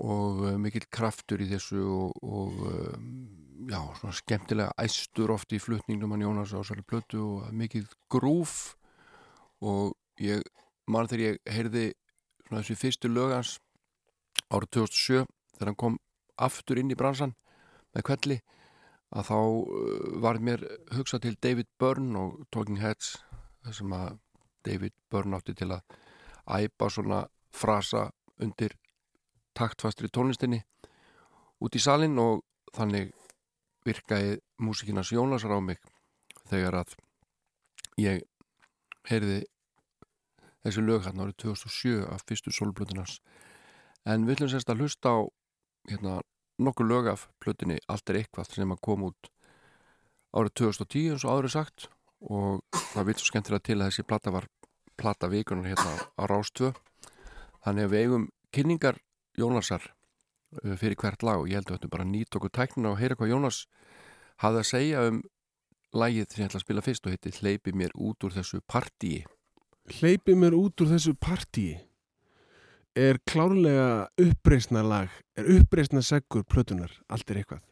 [0.00, 2.94] og uh, mikill kraftur í þessu og, og uh,
[3.70, 8.74] já, svona skemmtilega æstur oft í flutningnum hann Jónas á sæli plötu og mikill grúf.
[9.64, 10.42] Og ég
[10.90, 11.84] man þegar ég heyrði
[12.44, 13.58] svona þessi fyrstu lögans
[14.50, 15.24] árið 2007
[15.54, 16.00] þegar hann kom
[16.36, 17.36] aftur inn í bransan
[17.94, 18.40] með kvelli
[19.14, 20.66] að þá uh, var mér
[20.96, 23.14] hugsað til David Byrne og Talking Heads
[23.64, 24.18] þar sem að
[24.64, 25.84] David Byrne átti til að
[26.44, 27.24] æpa svona
[27.54, 28.08] frasa
[28.42, 28.74] undir
[29.56, 30.62] taktfastri tónlistinni
[31.64, 32.42] út í salin og
[32.74, 33.12] þannig
[33.86, 35.80] virkaði músikinas Jónasar á mig
[36.50, 36.94] þegar að
[38.00, 38.22] ég
[39.08, 39.42] heyrði
[40.64, 43.18] þessi lög hérna árið 2007 af fyrstu solblötunars
[44.08, 45.18] en við ætlum sérst að hlusta á
[45.90, 46.18] hérna
[46.58, 49.30] nokkur lög af plötunni Allt er eitthvað sem að koma út
[50.34, 51.88] árið 2010 eins og er sagt
[52.24, 52.62] og
[52.94, 54.48] það vil svo skemmtilega til að þessi plata var
[54.96, 56.72] plata vikunar hérna á Rástvö
[57.64, 59.00] þannig að við eigum kynningar
[59.40, 63.00] Jónasar uh, fyrir hvert lag og ég held að þetta bara nýtt okkur tæknina og
[63.00, 63.64] heyra hvað Jónas
[64.42, 65.22] hafði að segja um
[65.94, 69.24] lagið sem ég ætla að spila fyrst og heiti Hleypi mér út úr þessu partíi
[69.98, 71.76] Hleypi mér út úr þessu partíi
[72.94, 77.62] er klárlega uppreisna lag, er uppreisna seggur plötunar, allt er eitthvað.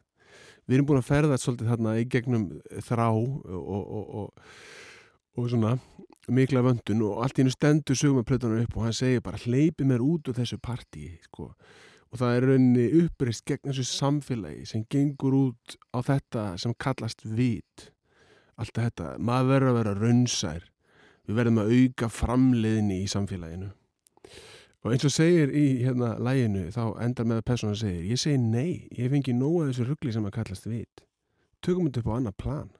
[0.66, 2.46] Við erum búin að ferða svolítið þarna í gegnum
[2.86, 4.42] þrá og, og, og,
[5.36, 5.76] og, svona
[6.30, 9.40] mikla vöndun og allt í hennu stendur sögum með plötunar upp og hann segir bara
[9.42, 11.52] hleypi mér út úr þessu partíi sko.
[12.12, 17.24] og það er rauninni uppreist gegn þessu samfélagi sem gengur út á þetta sem kallast
[17.24, 17.88] vit.
[18.60, 20.66] Alltaf þetta, maður verður að vera raunsær.
[21.24, 23.70] Við verðum að auka framleiðinni í samfélaginu.
[24.84, 28.36] Og eins og segir í hérna læginu þá endar með að persónan segir ég segi
[28.36, 31.04] nei, ég fengi nóga þessu ruggli sem að kallast vit.
[31.64, 32.70] Tökum þetta upp á annað plan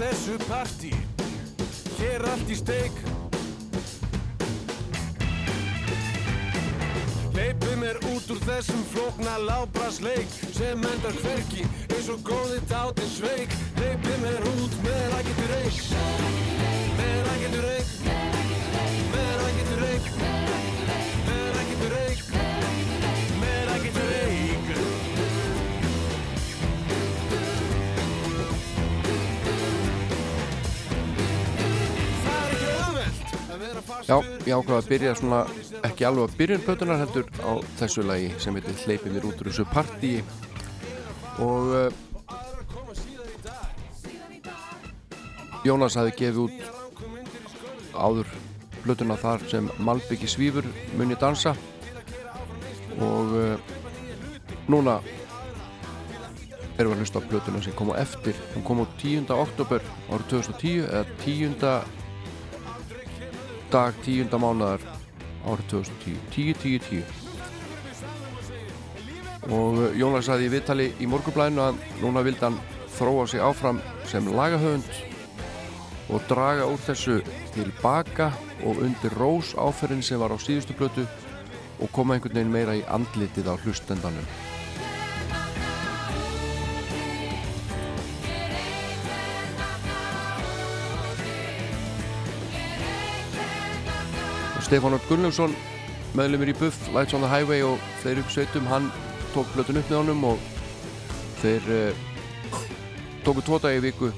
[0.00, 0.90] þessu partí.
[1.98, 3.00] Hér allt í steik.
[7.34, 13.52] Hleypi mér út úr þessum flókna lábrasleik sem endar hverki eins og góði dátin sveik.
[13.76, 15.84] Hleypi mér út með rækjandi reik
[17.00, 17.94] með rækjandi reik
[19.12, 20.10] með rækjandi reik
[33.80, 34.16] Já,
[34.46, 35.40] ég ákvaði að byrja svona
[35.86, 39.50] ekki alveg að byrja plötunar heldur á þessu lagi sem heitir Hleypi mér út úr
[39.50, 40.22] þessu partíi
[41.40, 41.88] og uh,
[45.64, 46.58] Jónas hafi gefið út
[47.94, 48.32] áður
[48.80, 51.54] plötuna þar sem Malbyggi svífur muni dansa
[53.00, 53.72] og uh,
[54.70, 54.98] núna
[56.80, 59.28] erum við að hlusta á plötuna sem kom á eftir hún kom á 10.
[59.36, 61.98] oktober árið 2010 eða 10.
[63.70, 64.26] dag 10.
[64.34, 64.82] mánuðar
[65.46, 67.04] árið 2010 10, 10, 10
[69.50, 72.58] og uh, Jónas saði í viðtali í morgunblæðinu að núna vildi hann
[72.96, 73.78] þróa sig áfram
[74.10, 74.90] sem lagahöfund
[76.10, 77.16] og draga úr þessu
[77.54, 78.26] tilbaka
[78.66, 81.06] og undir rós áferðin sem var á síðustu plötu
[81.80, 84.26] og koma einhvern veginn meira í andlitið á hlustendanum
[94.70, 95.54] Stefán Örn Gunnlaugsson
[96.14, 98.84] meðlumir í Buff, Lights on the Highway og þeir upp sveitum, hann
[99.34, 100.44] tók plötun upp með honum og
[101.40, 102.04] þeir uh,
[103.26, 104.12] tóku tvo dagi í viku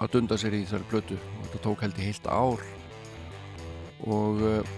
[0.00, 1.20] að dunda sér í þessari plötu.
[1.20, 2.64] Og þetta tók held í heilt ár
[4.08, 4.72] og uh,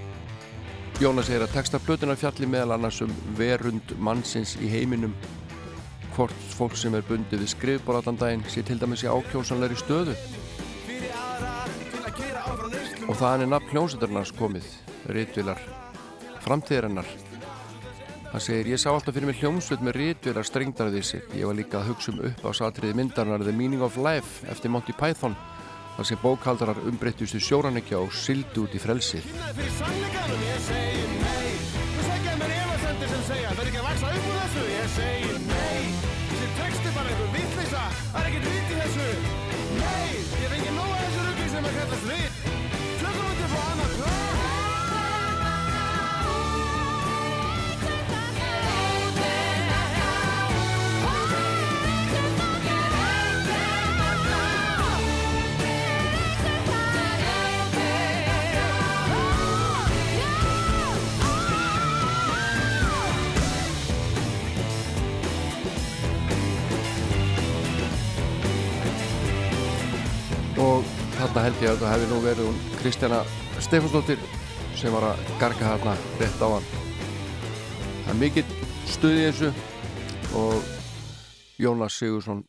[0.99, 5.15] Jónas segir að texta plötuna fjalli meðal annars um verund mannsins í heiminum
[6.17, 10.19] hvort fólk sem er bundið við skrifbor allan daginn sé til dæmis í ákjósanlegri stöðu
[13.07, 14.71] og þaðan er nafn hljómsveitarnars komið
[15.11, 15.61] rítvilar
[16.45, 17.09] framtíðarinnar
[18.31, 21.25] Hann segir, ég sá alltaf fyrir mig hljómsveit með rítverðar strengdarðið sér.
[21.35, 24.71] Ég var líka að hugsa um upp á satriði myndarnar The Meaning of Life eftir
[24.71, 25.35] Monty Python.
[25.97, 29.27] þar sem bókaldarar umbreyttustu sjóranekja og sildu út í frelsið.
[70.61, 70.87] Og
[71.17, 73.21] þarna held ég að það hefði nú verið hún Kristjana
[73.61, 74.25] Stefansdóttir
[74.79, 76.71] sem var að garga þarna rétt á hann
[78.05, 78.47] það er mikill
[78.91, 79.53] stuð í þessu
[80.41, 80.71] og
[81.61, 82.45] Jónas Sigursson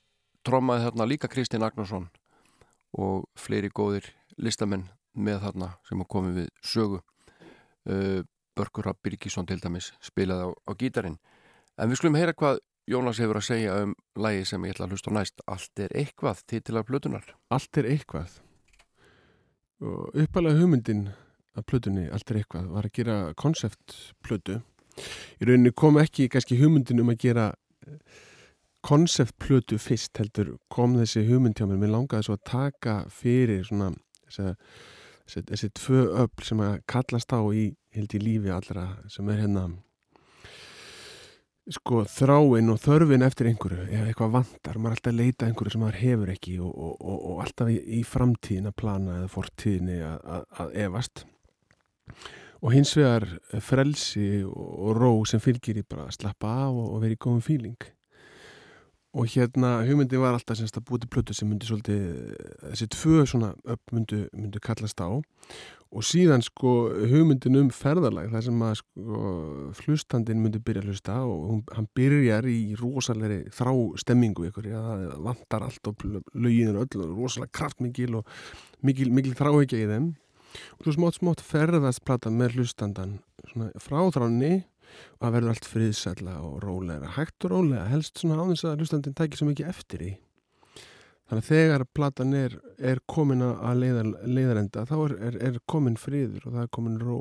[0.46, 2.08] trommaði þarna líka Kristinn Agnarsson
[2.98, 4.08] og fleiri góðir
[4.42, 7.02] listamenn með þarna sem komi við sögu.
[7.88, 8.22] Uh,
[8.56, 11.18] Börkur Rapp Birgisson til dæmis spilaði á, á gítarinn.
[11.80, 12.60] En við skulum heyra hvað
[12.92, 15.44] Jónas hefur að segja um lægi sem ég ætla að hlusta næst.
[15.48, 18.40] Allt er eitthvað titilar plötunar Allt er eitthvað.
[19.82, 21.06] Og uppalega hugmyndin
[21.56, 24.60] af plötunni Allt er eitthvað var að gera konceptplötu.
[25.40, 27.48] Í rauninni kom ekki kannski hugmyndin um að gera
[28.84, 31.80] konceptplötu fyrst heldur kom þessi hugmynd hjá mér.
[31.80, 33.92] Mér langaði svo að taka fyrir svona
[34.26, 34.56] þessi,
[35.28, 39.66] þessi, þessi tvö öfl sem að kallast á í í lífi allra sem er hérna
[41.76, 45.74] sko þráin og þörfin eftir einhverju ef eitthvað vantar, maður er alltaf að leita einhverju
[45.74, 49.32] sem maður hefur ekki og, og, og, og alltaf í, í framtíðin að plana eða
[49.36, 51.26] fortíðinni að, efast.
[52.62, 53.26] Og hins vegar
[53.64, 57.92] frelsi og, ró sem fylgir í bara að slappa af og vera í góðum fíling
[59.12, 62.04] og hérna hugmyndi var alltaf semst að búið til plötu sem myndi svolítið
[62.70, 65.20] þessi tvö svona upp myndu, myndu kallast á.
[65.92, 69.32] Og síðan sko hugmyndin um ferðalag þar sem að sko
[69.76, 75.04] flustandin myndi byrja að hlusta og hún, hann byrjar í rosalegri þrá stemmingu ykkur, það
[75.28, 78.36] vantar allt og lögin er öll og rosalega kraftmikil og
[78.88, 80.12] mikil, mikil þráhegja í þeim.
[80.80, 83.20] Og svo smátt smátt ferðast plata með hlustandan
[83.52, 84.62] svona frá þránni
[85.18, 88.84] og það verður allt friðsætla og rólega hægt og rólega, helst svona á þess að
[88.84, 90.12] hlustandin tækir svo mikið eftir því.
[91.32, 92.58] Þannig að þegar platan er,
[92.92, 97.00] er komin að leiðar, leiðarenda þá er, er, er komin friður og það er komin
[97.00, 97.20] ró.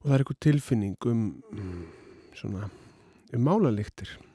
[0.00, 1.84] Og það er eitthvað tilfinning um mm,
[2.40, 2.70] svona
[3.36, 4.29] um málalíktir og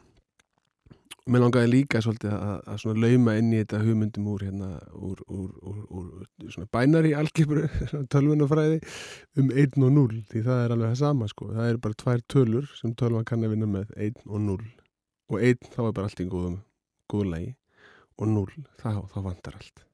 [1.26, 5.80] mér langaði líka svolítið að, að lauma inn í þetta hugmyndum úr hérna úr, úr,
[5.90, 7.66] úr, bænari algebru,
[8.14, 8.78] tölvunafræði
[9.42, 12.26] um 1 og 0 því það er alveg það sama sko, það er bara tvær
[12.30, 14.60] tölur sem tölvan kann að vinna með 1 og 0
[15.34, 16.62] og 1 þá er bara allt í góðum
[17.12, 17.52] góðlegi
[18.22, 18.48] og 0
[18.84, 19.86] þá, þá vantar allt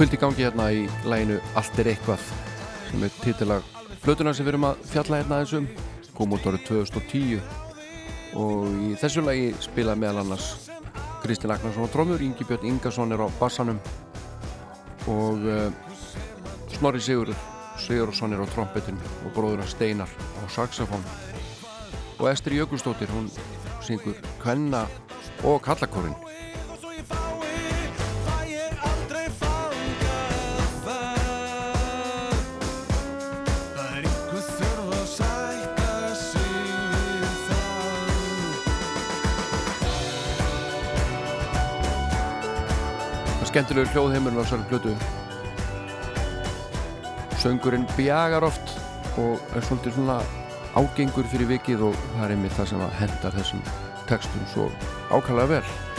[0.00, 2.22] fullt í gangi hérna í læginu Allt er eitthvað
[2.88, 3.66] sem er titilag
[4.00, 5.66] flötuna sem við erum að fjalla hérna aðeins um.
[6.16, 7.42] Kom út árið 2010
[8.40, 10.70] og í þessu lagi spila meðal annars
[11.20, 13.76] Kristinn Agnarsson á trómur, Ingi Björn Ingarsson er á bassanum
[15.12, 15.68] og uh,
[16.72, 17.34] Snorri Sigur
[17.76, 18.96] Sigursson er á trompetin
[19.26, 21.04] og bróður hans Steinar á saxofón.
[22.16, 23.28] Og Ester Jökulstóttir hún
[23.84, 24.86] syngur Kvenna
[25.44, 26.16] og Kallakórin
[43.50, 44.92] Það skemmtilegur hljóðheimurinn á þessari plötu
[47.42, 48.76] Söngurinn bjagar oft
[49.18, 50.18] og er svolítið svona
[50.78, 53.64] ágengur fyrir vikið og það er einmitt það sem hendar þessum
[54.06, 54.68] textum svo
[55.10, 55.89] ákvæmlega vel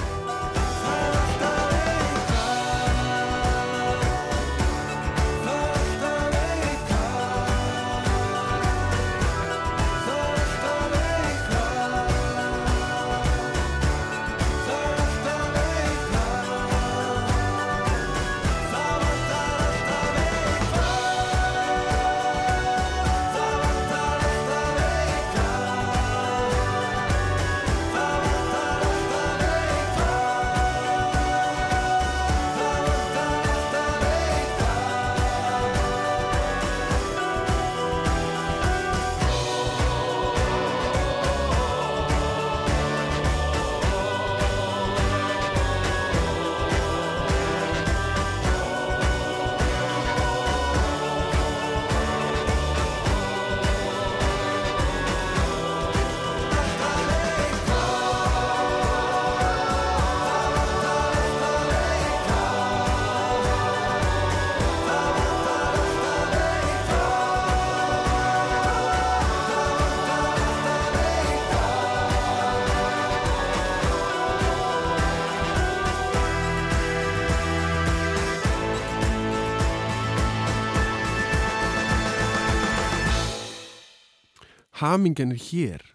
[84.81, 85.87] hamingjan er hér.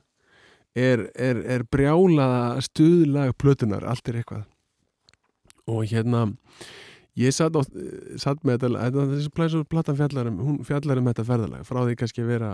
[0.77, 4.45] Er, er, er brjálaða stuðlag plötunar, allt er eitthvað.
[5.67, 6.27] Og hérna
[7.17, 7.63] ég satt, á,
[8.21, 11.99] satt með þetta þessi plæsur platan fjallar um hún fjallar um þetta ferðalag, frá því
[12.03, 12.51] kannski að vera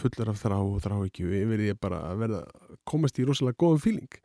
[0.00, 2.42] fullur af þrá og þrá ekki yfir því bara að verða
[2.88, 4.20] komast í rosalega góðum fíling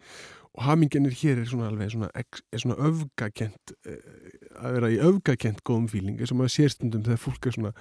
[0.56, 3.76] og hamingjan er hér er svona alveg svona, er svona öfgakent
[4.60, 7.74] að vera í öfgakent góðum fíling eins og maður sér stundum þegar fólk er svona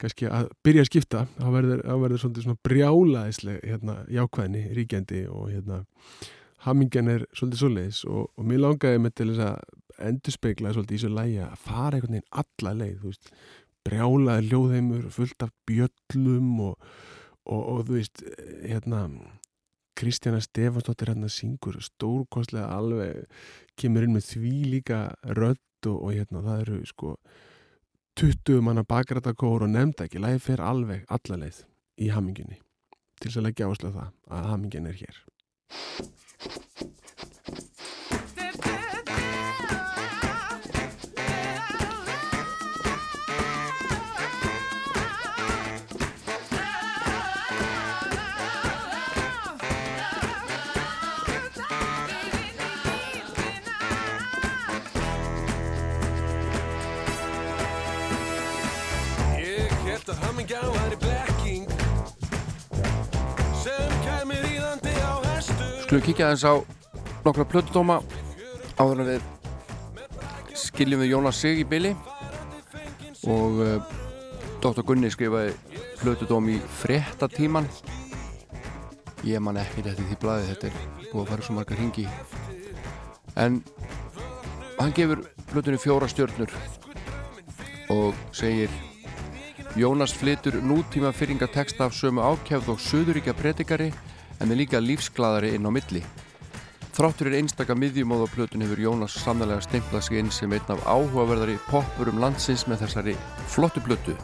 [0.00, 5.80] kannski að byrja að skipta þá verður, verður svona brjálaðisleg hérna, jákvæðni, ríkjandi og hérna,
[6.66, 11.02] hamingjan er svolítið svoleiðis og, og mér langaði með til þess að endurspegla svolítið í
[11.02, 13.34] svo lægi að fara einhvern veginn alla leið, veist
[13.86, 16.88] brjálaði hljóðheimur, fullt af bjöllum og,
[17.48, 18.24] og, og þú veist,
[18.64, 19.06] hérna
[20.00, 23.26] Kristjana Stefansdóttir hérna syngur stórkostlega alveg
[23.80, 25.00] kemur inn með því líka
[25.36, 27.14] rödd og hérna það eru sko
[28.18, 31.62] 20 manna bakrættakór og nefnda ekki, lægi fer alveg alla leið
[32.00, 32.58] í haminginni
[33.20, 35.20] til þess að leggja áherslu á það að hamingin er hér
[60.18, 61.70] Hamingja væri blekking
[63.62, 66.54] sem kæmi ríðandi á hestum Skulum kíkja aðeins á
[67.26, 68.00] nokkra plötudóma
[68.80, 71.94] áður en við skiljum við Jónas Sig í byli
[73.28, 73.78] og uh,
[74.64, 74.82] Dr.
[74.86, 75.54] Gunni skrifaði
[76.00, 77.68] plötudóm í fréttatíman
[79.24, 80.78] ég man ekki þetta því blaði þetta er
[81.10, 82.06] búið að fara svo margar hingi
[83.36, 83.62] en
[84.80, 86.54] hann gefur plötunni fjóra stjörnur
[87.92, 88.72] og segir
[89.76, 93.92] Jónas flytur nútíma fyrringa texta af sömu ákjæfð og söðuríkja predikari
[94.42, 96.02] en er líka lífsglaðari inn á milli.
[96.90, 100.82] Þráttur er einstaka miðjumóð á plötun hefur Jónas sannlega stemplað sig inn sem einn af
[100.90, 104.18] áhugaverðari poppurum landsins með þessari flottu plötu.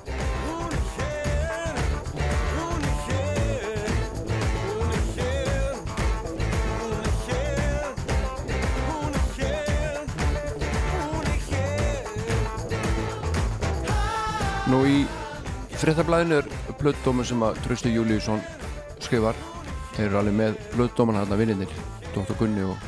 [16.17, 18.41] Fréttablaðinu er plötdómur sem að Trausti Júliusson
[19.05, 19.37] skrifar
[19.97, 21.75] þeir eru alveg með plötdóman hann að vinninir
[22.15, 22.33] Dr.
[22.39, 22.87] Gunni og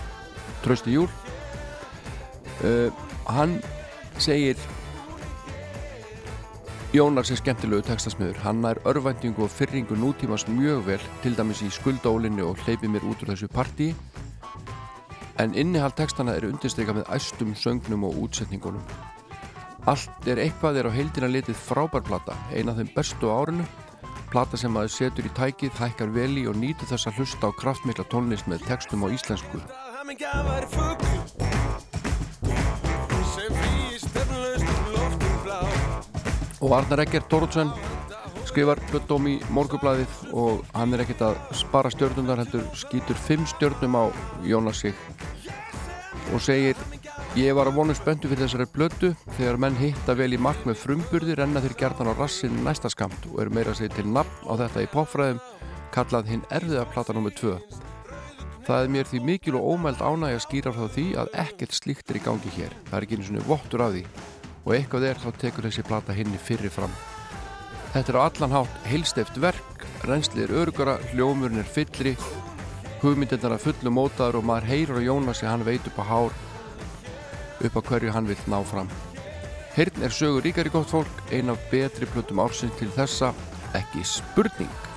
[0.65, 1.11] Trausti Júl
[2.65, 2.89] uh,
[3.29, 3.59] hann
[4.17, 4.57] segir
[6.97, 11.69] Jónas er skemmtilegu textasmiður hann er örvæntingu og fyrringu nútímas mjög vel til dæmis í
[11.69, 13.93] skuldólinni og hleypi mér út úr þessu partí
[15.37, 18.83] en innihald textana er undirsteika með æstum söngnum og útsetningunum.
[19.89, 23.65] Allt er eitthvað er á heildina litið frábær plata, eina af þeim bestu á árinu,
[24.29, 27.57] plata sem maður setur í tækið, hækkar vel í og nýtur þess að hlusta á
[27.57, 29.63] kraftmikla tónlist með textum á íslensku.
[36.59, 37.73] Og Arnar Eggert Tóruðsson
[38.45, 43.97] skrifar plöttum í morgublaðið og hann er ekkert að spara stjörnundar heldur skýtur fimm stjörnum
[43.97, 44.05] á
[44.45, 44.97] Jónas sig
[46.35, 46.77] og segir
[47.39, 50.81] Ég var að vonu spöntu fyrir þessari blötu þegar menn hitta vel í mark með
[50.83, 54.49] frumburði renna þeir gertan á rassin næsta skamt og eru meira að segja til nafn
[54.49, 55.45] á þetta í popfræðum
[55.95, 57.35] kallað hinn erfiða plata nr.
[57.39, 57.87] 2
[58.69, 62.11] Það er mér því mikil og ómæld ánæg að skýra frá því að ekkert slíkt
[62.13, 62.75] er í gangi hér.
[62.91, 64.03] Það er ekki einu svona vottur af því.
[64.67, 66.93] Og eitthvað er þá tekur þessi plata hinni fyrir fram.
[67.95, 72.13] Þetta er á allan hátt heilsteft verk, renslið er örugara, hljómurinn er fyllri,
[73.01, 76.37] hugmyndirnar að fullu mótaður og maður heyrir á Jónasi hann veit upp á hár
[77.65, 78.91] upp á hverju hann vill ná fram.
[79.77, 83.33] Heyrn er sögur ríkari gott fólk, ein af betri plötum ársins til þessa,
[83.79, 84.88] ekki spurning.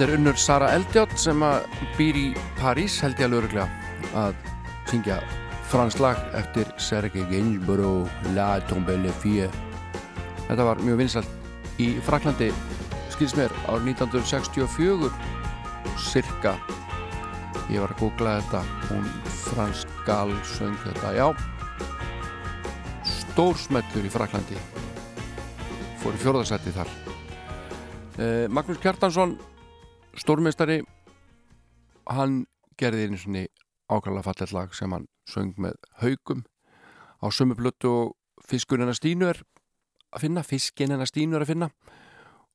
[0.00, 1.42] Þetta er unnur Sara Eldjátt sem
[1.98, 3.66] býr í París held ég alveg öruglega
[4.16, 4.38] að
[4.88, 5.18] syngja
[5.68, 9.50] fransk lag eftir Serge Gainsbourg La Tombe Le Fille.
[10.46, 12.48] Þetta var mjög vinsalt í Fraklandi
[13.12, 15.12] skils mér árið 1964
[16.06, 16.54] cirka
[17.68, 19.04] ég var að googla þetta hún
[19.50, 21.28] fransk gal söng þetta, já.
[23.04, 24.56] Stórsmettur í Fraklandi
[26.00, 26.96] fór í fjörðarsætti þar.
[28.16, 29.36] Eh, Magnús Kjartansson
[30.30, 30.76] Stórmestari
[32.06, 32.44] hann
[32.78, 33.40] gerði einu svoni
[33.90, 36.44] ákvæmlega fallet lag sem hann söng með haugum
[37.18, 38.12] á sömu blötu og
[38.46, 39.40] fiskurinn hennar Stínu er
[40.14, 41.70] að finna, fiskinn hennar Stínu er að finna.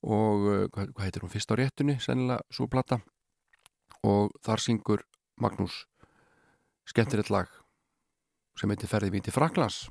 [0.08, 1.34] Og eh, hvað heitir hún?
[1.36, 3.02] Fyrst á réttunni, sennilega svo platta
[4.08, 5.04] og þar syngur
[5.36, 5.82] Magnús
[6.88, 7.52] skemmtir eitt lag
[8.56, 9.90] sem heitir Ferði mín til Fraklas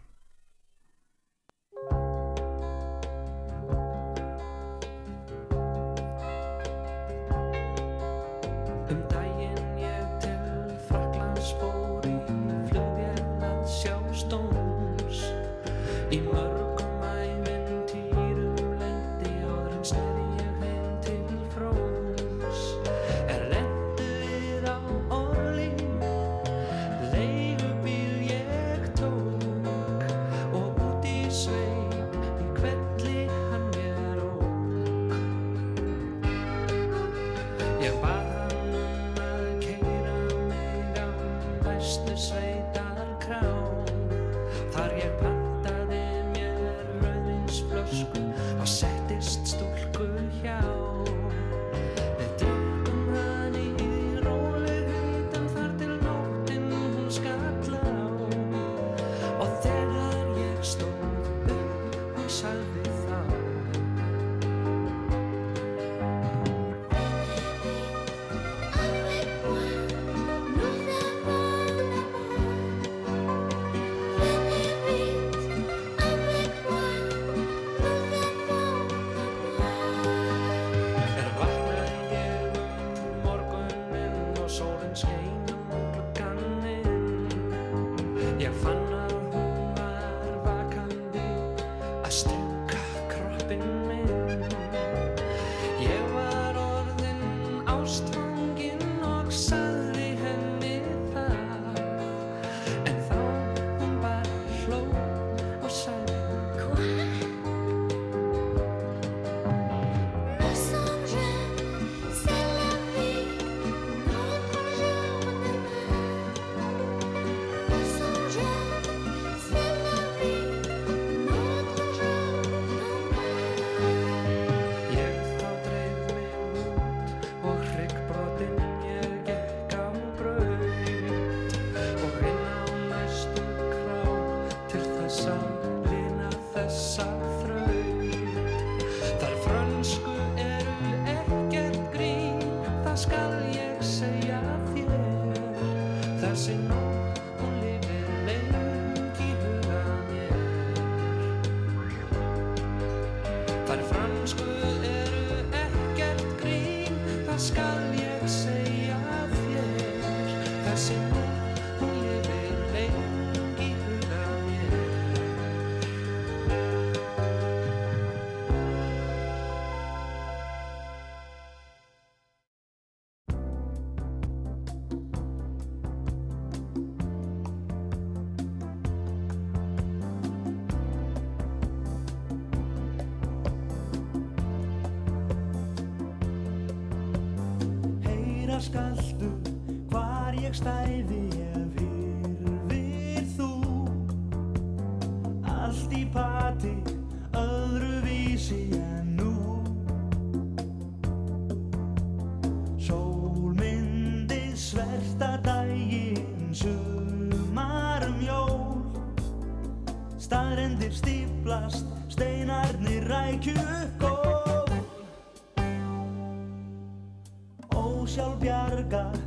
[218.90, 219.23] God.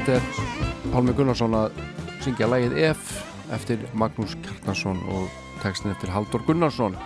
[0.00, 1.74] Þetta er Pálmi Gunnarsson að
[2.24, 3.10] syngja lægið F
[3.52, 5.26] eftir Magnús Kjartansson og
[5.60, 6.96] textin eftir Haldur Gunnarsson.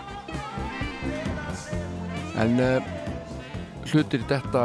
[2.39, 2.87] En uh,
[3.91, 4.61] hlutir þetta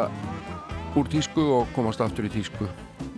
[0.95, 2.69] úr tísku og komast aftur í tísku.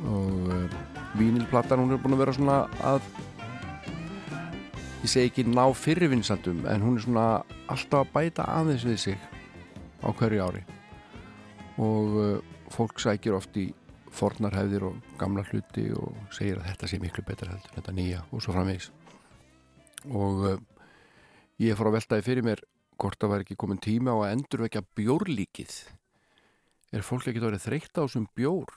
[0.08, 0.80] Og uh,
[1.20, 3.04] vínilplatan hún er búin að vera svona að
[5.02, 7.26] ég segi ekki ná fyrirvinnsandum en hún er svona
[7.68, 9.28] alltaf að bæta aðeins við sig
[10.00, 10.64] á hverju ári.
[11.76, 12.34] Og uh,
[12.72, 13.68] fólk sækir oft í
[14.12, 18.22] fornar hefðir og gamla hluti og segir að þetta sé miklu betra heldur þetta nýja
[18.30, 18.90] og svo framvegis.
[20.10, 20.60] Og uh,
[21.62, 22.64] ég fór að veltaði fyrir mér
[23.00, 25.76] hvort það var ekki komin tíma á að endurvekja bjórlíkið.
[26.92, 28.72] Er fólk ekki verið þreytt á þessum bjór?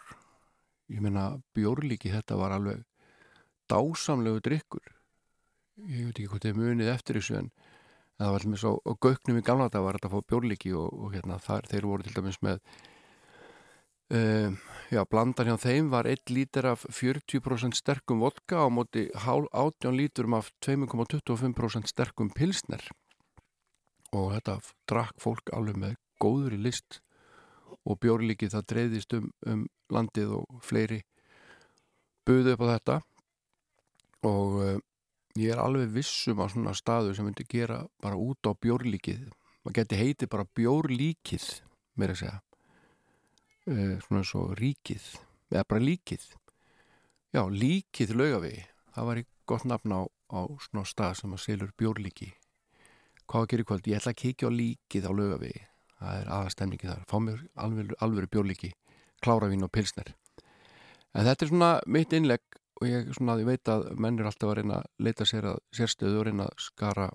[0.90, 2.86] Ég meina bjórlíkið þetta var alveg
[3.70, 4.96] dásamlegu drikkur
[5.84, 7.50] ég veit ekki hvort þið munið eftir þessu en
[8.16, 10.88] það var allmis á, á gögnum í gamla þetta var þetta að fá bjórlíki og,
[11.04, 12.62] og hérna þar, þeir voru til dæmis með
[14.16, 14.58] um,
[14.92, 19.96] já, blandan hjá þeim var 1 lítur af 40% sterkum vodka á móti hál- 18
[19.96, 22.82] líturum af 2,25% sterkum pilsner.
[24.14, 27.02] Og þetta drakk fólk alveg með góður í list
[27.86, 31.02] og bjórlíki það dreifðist um, um landið og fleiri
[32.26, 33.02] buðu upp á þetta.
[34.26, 34.80] Og uh,
[35.38, 39.30] ég er alveg vissum á svona staðu sem myndi gera bara út á bjórlíkið.
[39.66, 41.62] Maður geti heiti bara bjórlíkið
[41.98, 42.40] meira að segja
[43.66, 45.06] svona svo ríkið
[45.52, 46.26] eða bara líkið.
[47.36, 48.66] Já, líkið laugavegi
[48.96, 52.32] það var í gott nafn á, á svona stað sem að selur bjórlíki.
[53.26, 55.64] Hvað í kvöld, ég ætla að kíkja á líkið á laugavegi.
[55.96, 58.72] Það er aðastemningi þar, fá mér alveg, alveg bjórlíki
[59.24, 60.14] kláravín og pilsner.
[61.16, 64.52] En þetta er svona mitt innlegg og ég, svona, ég veit að menn er alltaf
[64.52, 67.08] að reyna að leita sér að sérstöðu og reyna að skara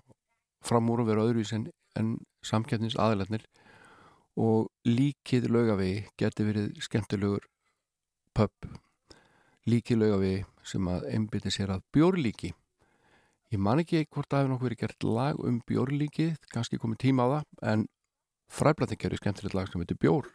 [0.65, 1.67] fram úr og vera öðruvís en,
[1.97, 2.15] en
[2.45, 3.45] samkjöfnins aðlætnir
[4.39, 7.47] og líkið laugavegi geti verið skemmtilegur
[8.37, 8.69] pub.
[9.67, 12.53] Líkið laugavegi sem að einbytti sér að bjórlíki.
[13.51, 17.27] Ég man ekki hvort að hefur nokkuð verið gert lag um bjórlíkið kannski komið tíma
[17.27, 17.83] á það en
[18.51, 20.29] fræblæting er skemmtilegt lag sem heitir Bjór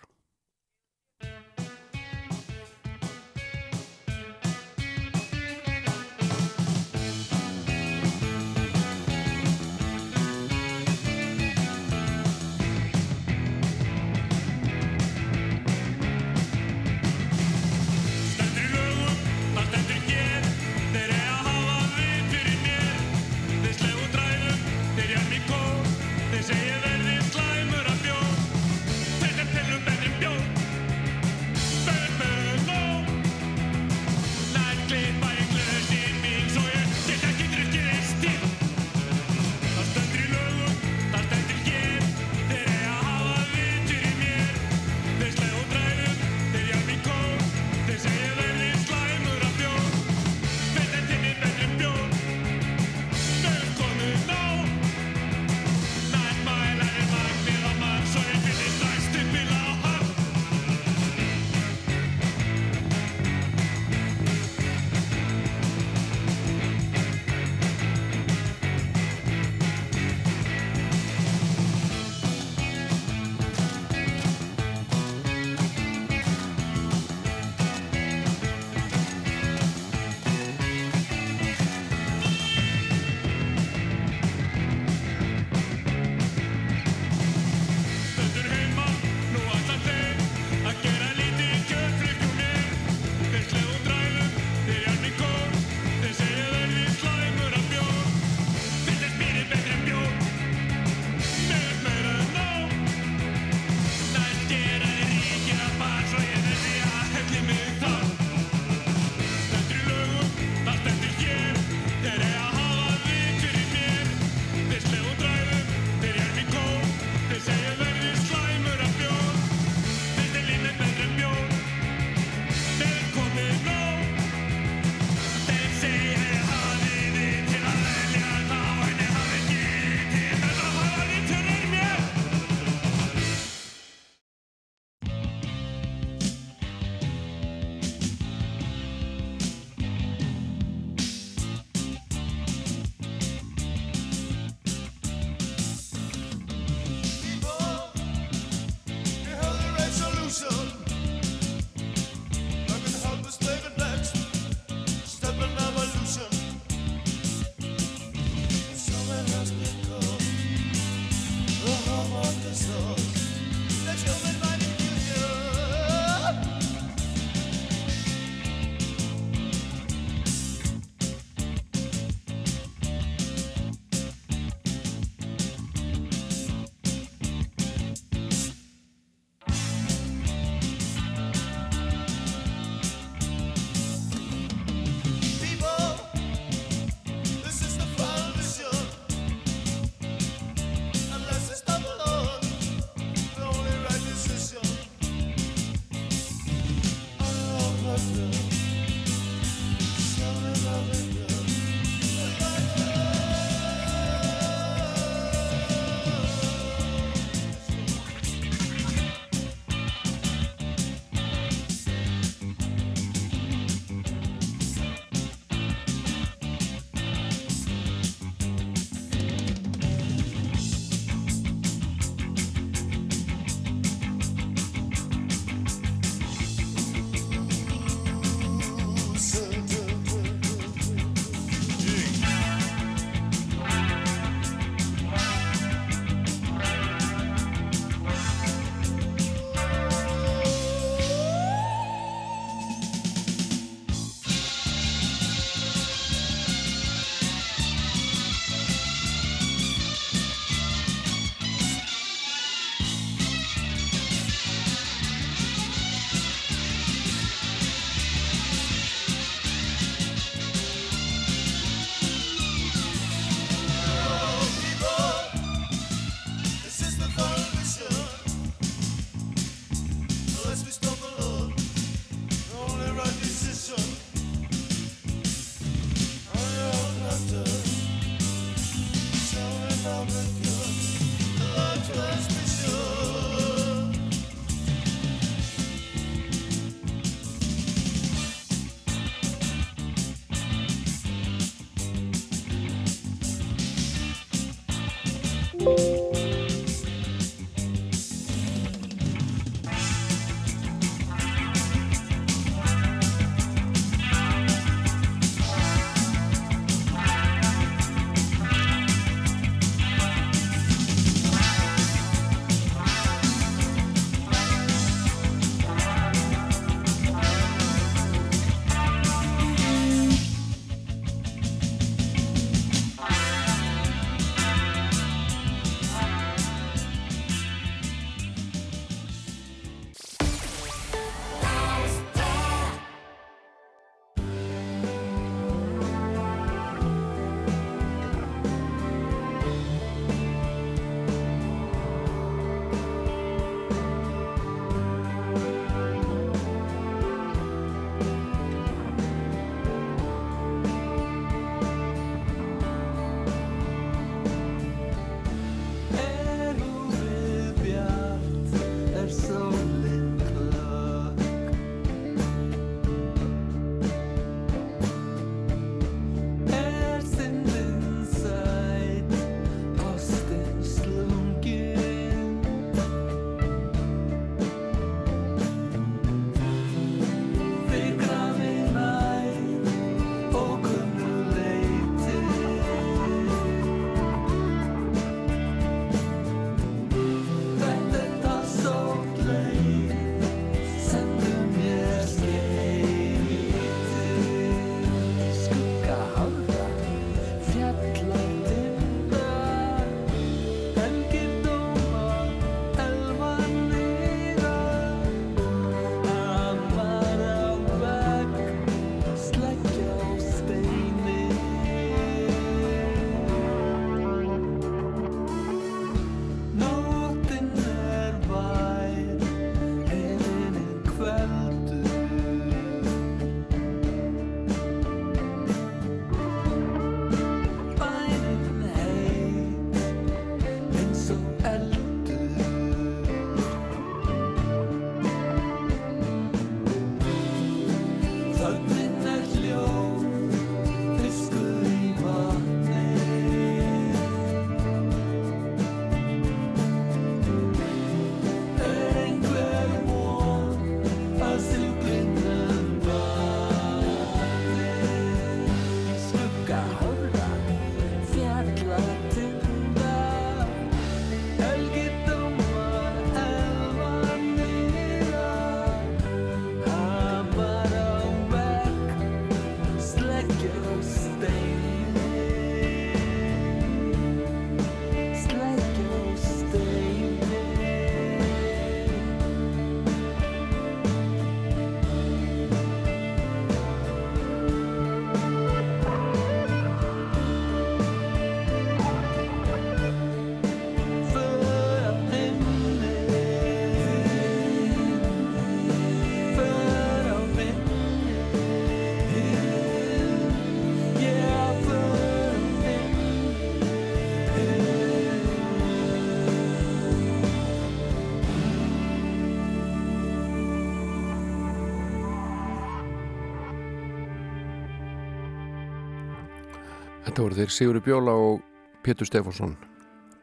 [517.27, 518.43] voru þeir Sigurður Bjóla og
[518.87, 519.57] Pétur Stefánsson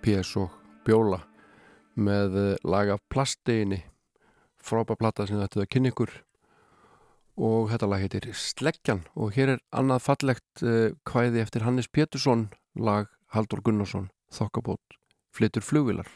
[0.05, 0.53] PS og
[0.87, 1.17] Bjóla
[1.99, 3.81] með eh, lag af plastiðinni
[4.63, 6.13] frábæð plata sem þetta er kynni ykkur.
[7.43, 12.45] Og þetta lag heitir Sleggjan og hér er annað fallegt uh, kvæði eftir Hannes Pétursson
[12.79, 14.95] lag Haldur Gunnarsson Þokkabót
[15.35, 16.07] flytur flugvilar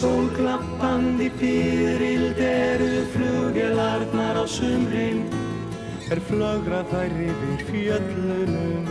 [0.00, 5.26] Sólglappandi fyrild eru fluggelarnar á sumrin.
[6.08, 8.88] Er flögra þær yfir fjöllunum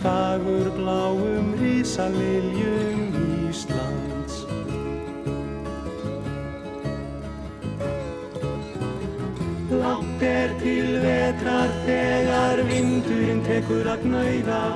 [0.00, 3.12] dagur bláum rísaliljum
[3.50, 4.38] Íslands.
[9.76, 14.66] Látt er til vetrar þegar vindurinn tekur að gnauða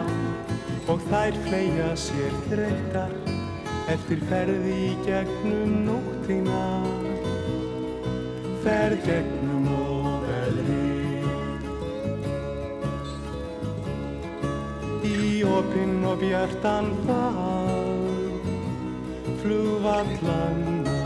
[0.93, 3.40] og þær fleia sér þreytar
[3.91, 6.67] eftir ferði í gegnum nóttina
[8.63, 10.77] ferð gegnum og veðri
[15.11, 18.47] í opinn og bjartan fag
[19.43, 21.00] flugvallanna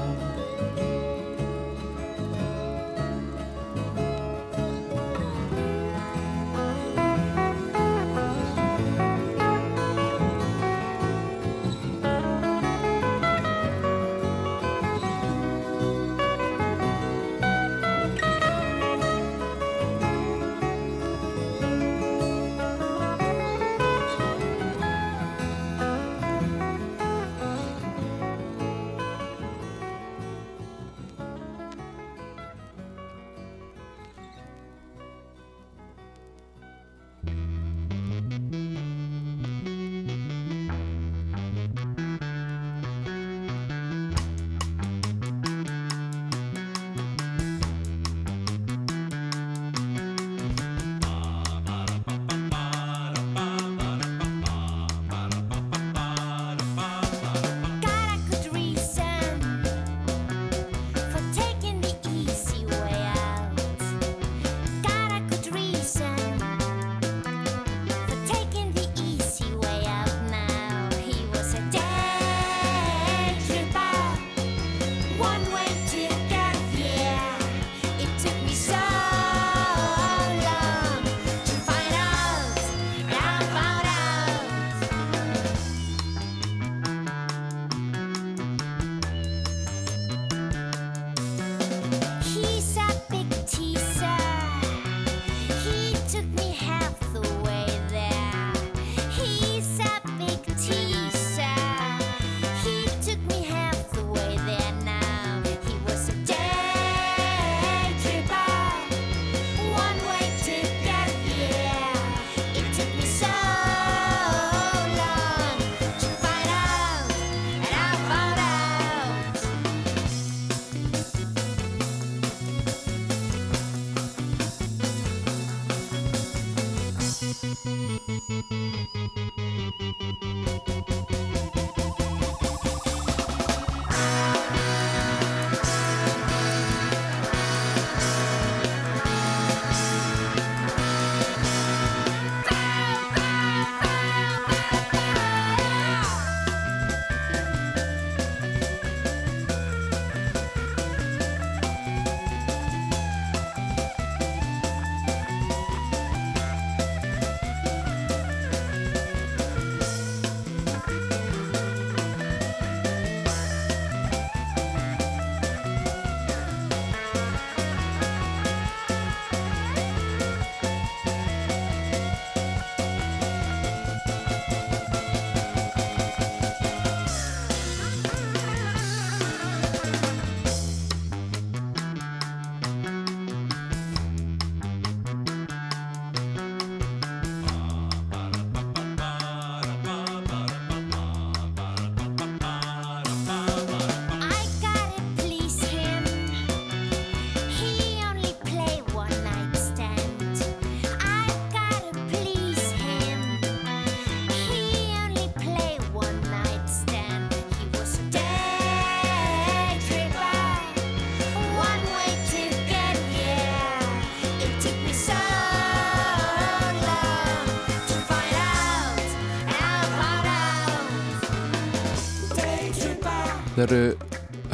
[223.64, 223.80] eru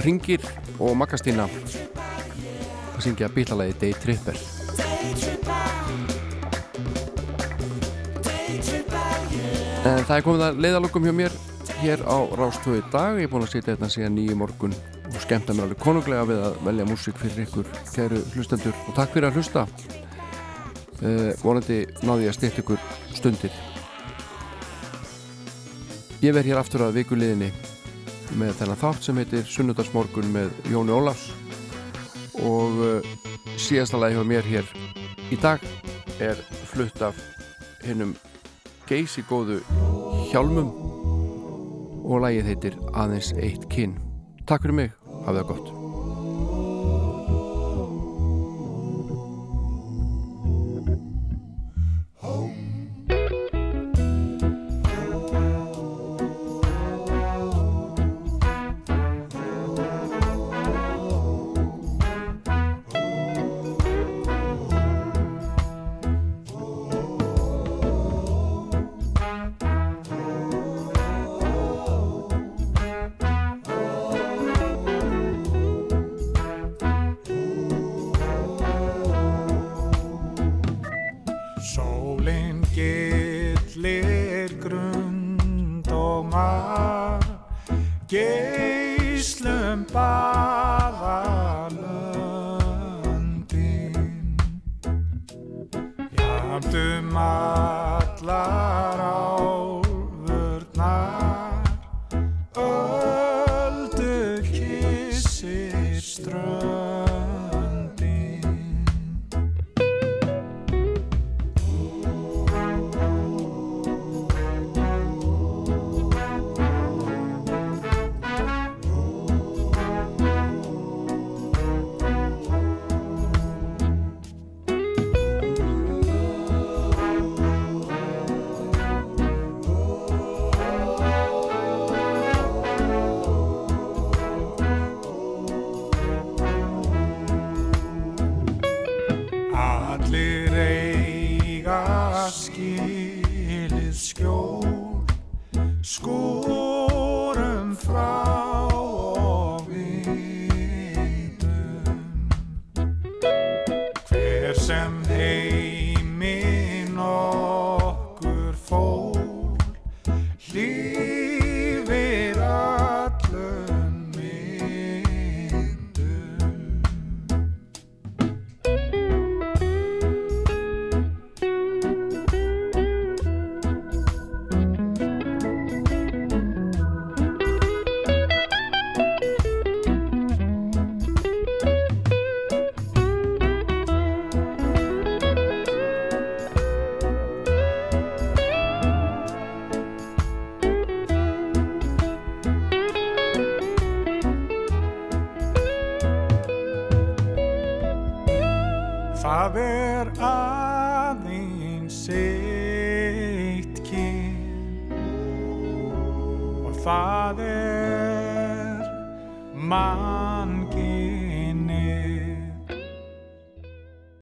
[0.04, 0.44] Ringir
[0.78, 4.36] og Magastína að syngja bílalagi Day Tripper.
[9.80, 11.36] En það er komið að leiðalokum hjá mér
[11.80, 13.16] hér á Rástöðu dag.
[13.16, 14.76] Ég er búin að sitja hérna síðan nýju morgun
[15.08, 18.76] og skemmta mér alveg konunglega við að velja músík fyrir ykkur kæru hlustendur.
[18.86, 19.64] Og takk fyrir að hlusta.
[21.00, 23.58] Uh, vonandi náði ég að styrta ykkur stundir.
[26.20, 27.48] Ég verð hér aftur að vikuliðinni
[28.38, 31.30] með þennan þátt sem heitir Sunnudagsmorgun með Jóni Ólafs.
[32.40, 33.10] Og uh,
[33.60, 34.70] síðasta lagi hjá mér hér
[35.30, 35.64] í dag
[36.22, 36.38] er
[36.70, 37.18] flutt af
[37.84, 38.14] hinnum
[38.88, 39.60] geysi góðu
[40.30, 40.72] hjálmum.
[42.10, 43.98] Og lagið heitir Aðeins eitt kinn
[44.48, 45.79] Takk fyrir mig, hafið það gott